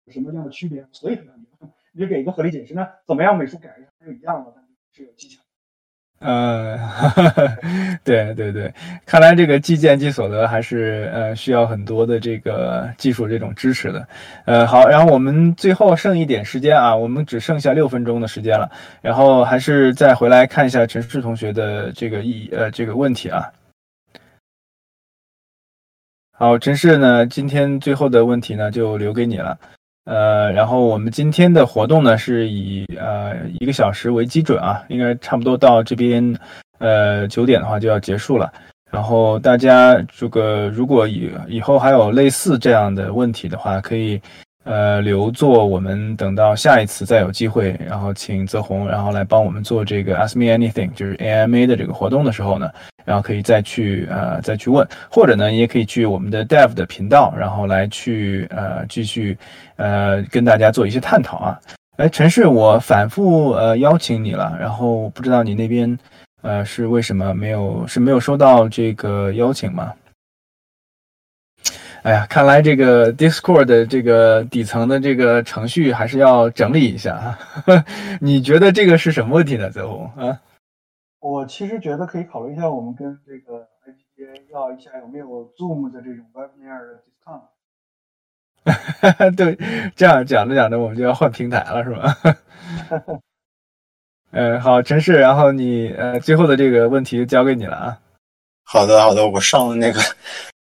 [0.04, 0.86] 有什么样的区别？
[0.92, 1.18] 所以
[1.92, 5.39] 你就给一个合理解释，那怎么样美术改一下就一样的，但是有技巧。
[6.20, 6.78] 呃，
[8.04, 8.72] 对对对，
[9.06, 14.06] 看来这个计件计所得还是呃需要很多的这个技术这种支持的。
[14.44, 23.50] 呃，好，然后我们最后剩一点时间啊，我们只剩下六分钟的时间了，然后还是再回来看一下陈世同学的这个意呃这个问题啊。
[26.32, 29.58] 好，陈世呢，今天最后的问题呢就留给你了。
[30.04, 36.36] 呃，然后我们今天的活动呢，是以呃一个小时为基准啊，应该差不多到这边，
[36.78, 38.52] 呃九点的话就要结束了。
[38.90, 44.20] 然后大家这个如果以以后还有类似这样的问题的话，可以。
[44.62, 52.70] 呃，留作我们等到下一次再有机会，然后请泽宏，然后来帮我们做这个 Ask Me Anything，就是 AMA 的这个活动的时候呢，
[53.04, 59.36] 然后可以再去呃再去问，或者呢，也可以去我们的 Dev 的频道，然后来去呃继续
[59.76, 61.60] 呃跟大家做一些探讨啊。
[61.96, 65.98] 哎，陈氏，我反复呃邀请你了，然后不知道你那边
[66.42, 69.92] 呃是为什么没有是没有收到这个邀请吗？
[72.02, 77.38] 哎呀，看来这个 Discord 的这个底层的这个程序还是要整理一下啊。
[78.18, 80.38] 你觉得这个是什么问题呢，泽宏啊？
[81.20, 87.42] 我其实觉得可以考虑一下，我们跟这个 IPA 要一下有没有 Zoom 的这种 Webinar 的 discount。
[89.36, 89.56] 对，
[89.94, 92.16] 这样讲着讲着，我们就要换平台了，是吧？
[94.32, 97.98] 嗯， 好，陈氏，然后你呃最后的这个问题就交给你了啊。
[98.64, 100.00] 好的，好的，我上了那个。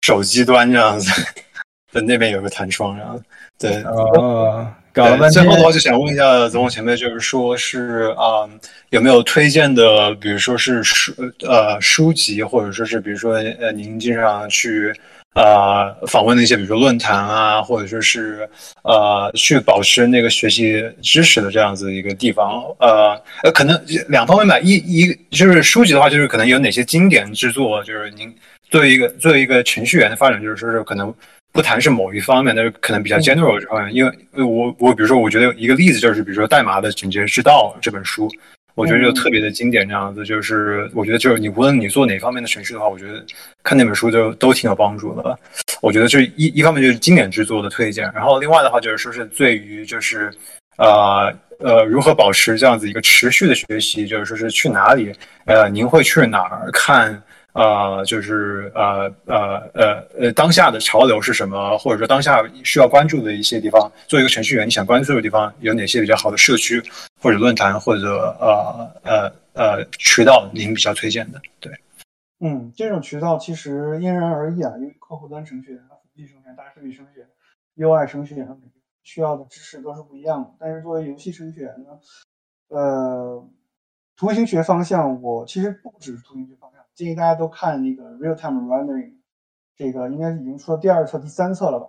[0.02, 1.10] 手机端这样子，
[1.90, 3.20] 在那边有个弹窗，然后
[3.58, 5.32] 对哦，搞了半天。
[5.32, 8.48] 最后的话就想问一下总统前辈，就是说是啊，
[8.88, 14.90] 有没有推荐的，比如说是书呃书籍，或者说是比如说呃您经常去
[15.34, 18.48] 啊访问的一些，比如说论坛啊，或者说是
[18.82, 23.78] 呃去保持那个学习知识的这样子一个地方，呃呃可能
[24.08, 28.34] 两方面吧，一一就是书籍的话，就是可能有哪些经典之作，就是您。
[28.68, 31.14] 作为一个作为一个程序员的发展，就是说是可能
[31.56, 33.92] 不谈是某一方面，但是可能比较 general 这方面。
[33.92, 38.30] 因为我我比如说，我觉得一个例子就是，比如说《代码的整洁之道》这本书，
[38.74, 39.88] 我觉得就特别的经典。
[39.88, 43.24] 这样子就是，我觉得就是你无论你做哪方面的程序的话，我觉得
[43.62, 45.38] 看那本书就都挺有帮助的。
[45.80, 50.30] 我觉得这一一方面就是经典之作的推荐，然后另外的话就是说是对于就是
[50.76, 55.12] 呃呃如何保持这样子一个持续的学习，就是说是去哪里
[55.46, 57.22] 呃您会去哪儿看？
[57.56, 59.36] 呃，就是呃呃
[59.72, 61.78] 呃呃，当下的潮流是什么？
[61.78, 66.82] 或者说当下需要关注的一些地方，作为一个程序员，你想关注的地方有哪些比较好的社区
[67.20, 70.50] 或者论坛或者呃呃呃渠道？
[70.52, 71.40] 您比较推荐的？
[71.58, 71.72] 对，
[72.40, 78.46] 嗯，这种渠道其实因人而异啊，因为客户端程序员、辅助程序员、大数据程序员、UI 程序员
[79.02, 80.50] 需要的知识都是不一样的。
[80.60, 81.98] 但是作为游戏程序员呢，
[82.68, 83.42] 呃，
[84.14, 89.16] 图形学方向我其实不只是图形学方向，建议大家都看那个 Real Time Rendering，
[89.76, 91.86] 这个应该是已经出了第二册、第三册了吧？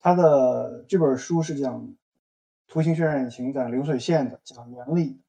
[0.00, 1.94] 它的这本书是讲
[2.66, 5.22] 图形渲染引擎讲流水线的，讲原理。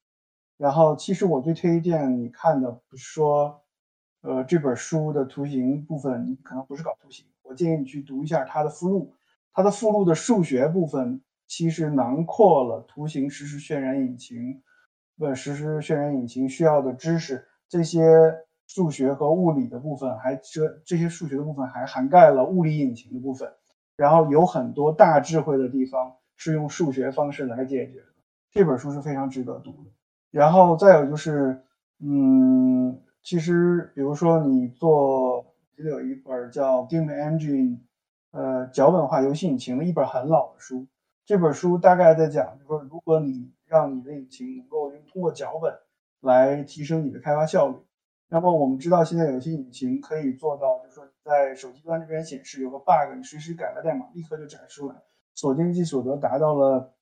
[0.58, 3.62] 然后其实我最推荐你看的不是说，
[4.22, 9.14] 呃，这本书的图形部分，你可能不是搞图形，我建议你去读一下它的附录。
[9.54, 14.64] 它的附录的数学部分其实囊括了图形实时渲染引擎，
[15.20, 17.48] 呃，实时渲染引擎需要的知识。
[17.70, 18.02] 这些
[18.68, 23.52] 数学和物理的部分，还这这些数学的部分还涵盖了物理引擎的部分。
[23.96, 28.08] 然后有很多大智慧的地方是用数学方式来解决的。
[28.52, 29.92] 这本书是非常值得读的。
[30.32, 31.62] 然后再有就是，
[32.00, 35.46] 嗯，其实比如说你做，
[35.78, 37.78] 记得有一本叫《Game Engine》。
[38.32, 40.88] 呃，脚本化游戏引擎的一本很老的书，
[41.24, 45.72] 这本书大概在讲，就是说，如果你让你的引擎能够通过脚本
[46.22, 47.76] 来提升你的开发效率，
[48.34, 54.96] 那么我们知道现在有些引擎可以做到，就是说在手机端这边显示有个 bug，你随时改了代码，立刻就展示出来，
[55.36, 56.96] 所见即所得，达到了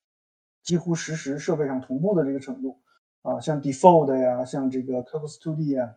[0.62, 2.78] 几乎实时设备上同步的这个程度
[3.22, 5.96] 啊，像 Default 呀，像这个 Cocos2D 呀，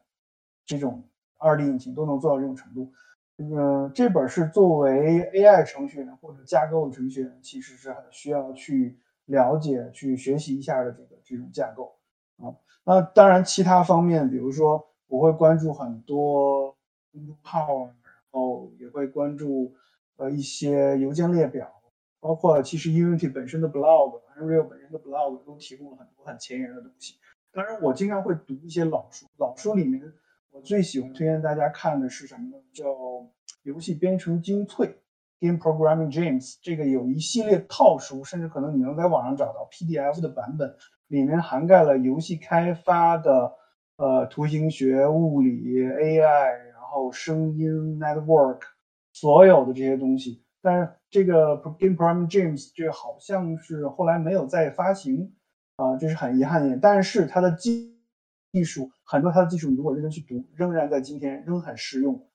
[0.66, 1.04] 这种
[1.38, 2.94] 二 D 引擎都能做到这种程度。
[3.38, 11.98] 嗯，这本是作为 AI 程序员或者架构程序员，其实是很需要去了解、去学习一下的这个这种架构
[12.38, 12.56] 啊。
[12.86, 16.76] 那当然，其他方面，比如说我会关注很多
[17.14, 17.96] 公众号，然
[18.32, 19.74] 后也会关注
[20.18, 21.72] 呃一些邮件列表，
[22.20, 27.16] 包括其实 Unity 本身的 blog，Unreal 本身的 blog 都提供了很多很前沿的东西。
[27.54, 30.04] 当然，我经常会读一些老书，老书里面。
[30.52, 32.58] 我最喜欢推荐大家看的是什么呢？
[32.74, 32.90] 叫
[33.64, 34.88] 《游戏编程精粹》
[35.40, 36.58] （Game Programming Gems）。
[36.62, 40.76] 这个有一系列套书，甚至可能你能在网上找到 PDF 的版本，
[41.08, 43.54] 里面涵盖了游戏开发的
[43.98, 48.60] 呃图形学、物理、AI，然后声音、Network，
[49.14, 50.44] 所有的这些东西。
[50.62, 55.34] 但是这个 Game Programming Gems 这好像是后来没有再发行
[55.78, 56.78] 啊，这是很遗憾的。
[56.78, 57.96] 但是它的基
[58.52, 62.28] 技术很多，它的技术你如果认真去读，仍然在今天仍很适用。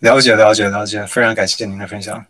[0.00, 2.24] 了解，了解，了解，非常感谢您的分享。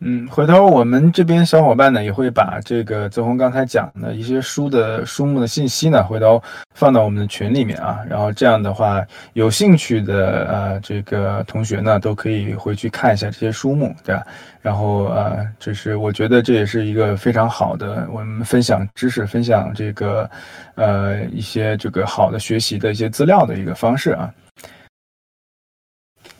[0.00, 6.42] 嗯，回头我们这边小伙伴呢也会把这个泽宏刚才讲的一些书的书目的信息呢，回头
[6.74, 8.00] 放到我们的群里面啊。
[8.06, 14.22] 然后这样的话，有兴趣的呃这个同学呢，都可以回去看一下这些书目，对吧？
[14.60, 20.28] 然后呃，这是我觉得这也是一个非常好的我们分享知识、分享这个
[20.74, 24.30] 呃一些这个好的学习的一些资料的一个方式啊。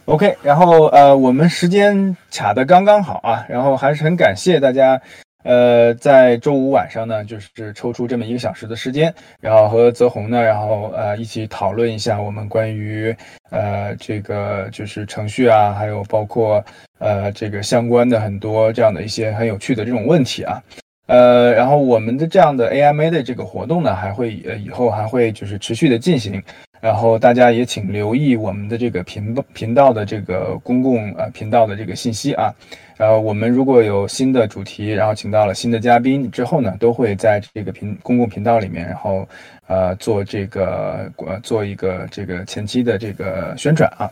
[0.07, 5.01] OK，然后呃，我们时间卡的刚刚好啊，然后还是很感谢大家，
[5.45, 13.17] 呃，在周五晚上呢，就是抽出这么一个小时的时间，然后和泽宏呢，然后呃一起讨论一下我们关于
[13.51, 16.63] 呃这个就是程序啊，还有包括
[16.99, 20.63] 呃这个相关的很多这样的一些很有趣的这种问题啊。
[21.07, 26.43] 呃，然后我们的这样的 AMA 的这个活动呢，还会呃以后还会就是持续的进行，
[26.85, 32.53] 然后大家也请留意我们的这个频频道的这个公共呃频道的这个信息啊，
[32.99, 39.27] 呃我们如果有新的主题，然后请到了新的嘉宾之后呢，都会在这个频公共频道里面，然后
[39.67, 44.05] 呃做这个呃做一个这个前期的这个宣传啊。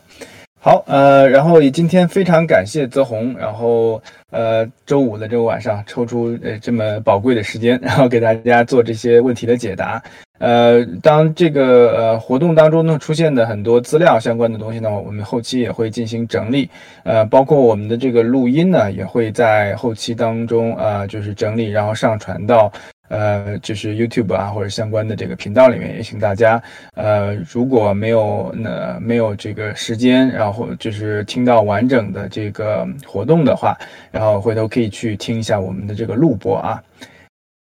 [0.65, 4.01] 好，呃，然后也今天非常感谢泽宏，然后
[4.31, 10.01] 呃，周五的这个晚上抽出呃这么宝贵的时间，然后给大家做这些问题的解答。
[10.39, 16.71] 呃，当这个呃活动当中呢出现的很多资料相关的东西呢，我们后期也会进行整理，
[17.03, 22.73] 呃，包括我们的这个录音呢，也会在后期当中啊，就是整理，然后上传到。
[23.09, 26.63] 呃，就是 YouTube 啊，或者相关的这个频道里面，也请大家，
[26.95, 33.77] 呃，如果没有那没有这个时间，然后就是听到完整的这个活动的话，
[34.11, 36.83] 然后回头可以去听一下我们的这个录播啊。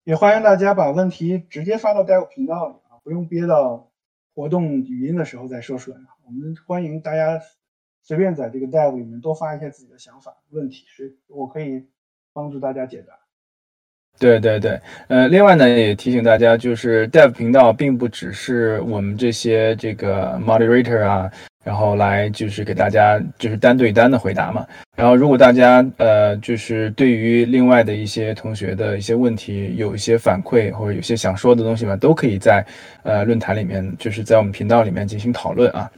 [0.05, 3.89] 也欢迎大家把问题直接发到 Dev 频道里啊，不用憋到
[4.35, 5.97] 活动语音的时候再说出来。
[6.26, 7.41] 我们欢迎大家
[8.03, 11.87] 随便在这个 Dev 里面多发一些自己的想法、问题，是我可以
[12.33, 13.20] 帮助大家解答。
[14.18, 21.30] 对对对，呃，另外呢，也提醒大家，就是 Dev 频道并不只是我们这些这个 Moderator 啊，
[21.64, 24.66] 然后来就是给大家就是单对单的回答嘛。
[24.94, 32.62] 然后如果大家呃就是对于另外的一些同学的一些问题有一些反馈或者有些想说的东西嘛，都可以在
[33.02, 35.90] 呃论坛里面，就是在我们频道里面进行讨论啊。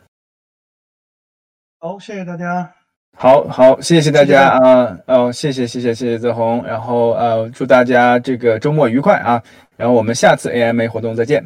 [1.80, 2.81] 好，谢谢大家。
[3.16, 9.42] 好好，谢谢大家啊，哦，谢谢谢谢谢谢泽宏，然后呃，祝大家这个周末愉快啊，
[9.76, 11.44] 然后我们下次 AMA 活动再见，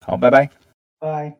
[0.00, 0.48] 好，拜拜。
[0.98, 1.32] 拜。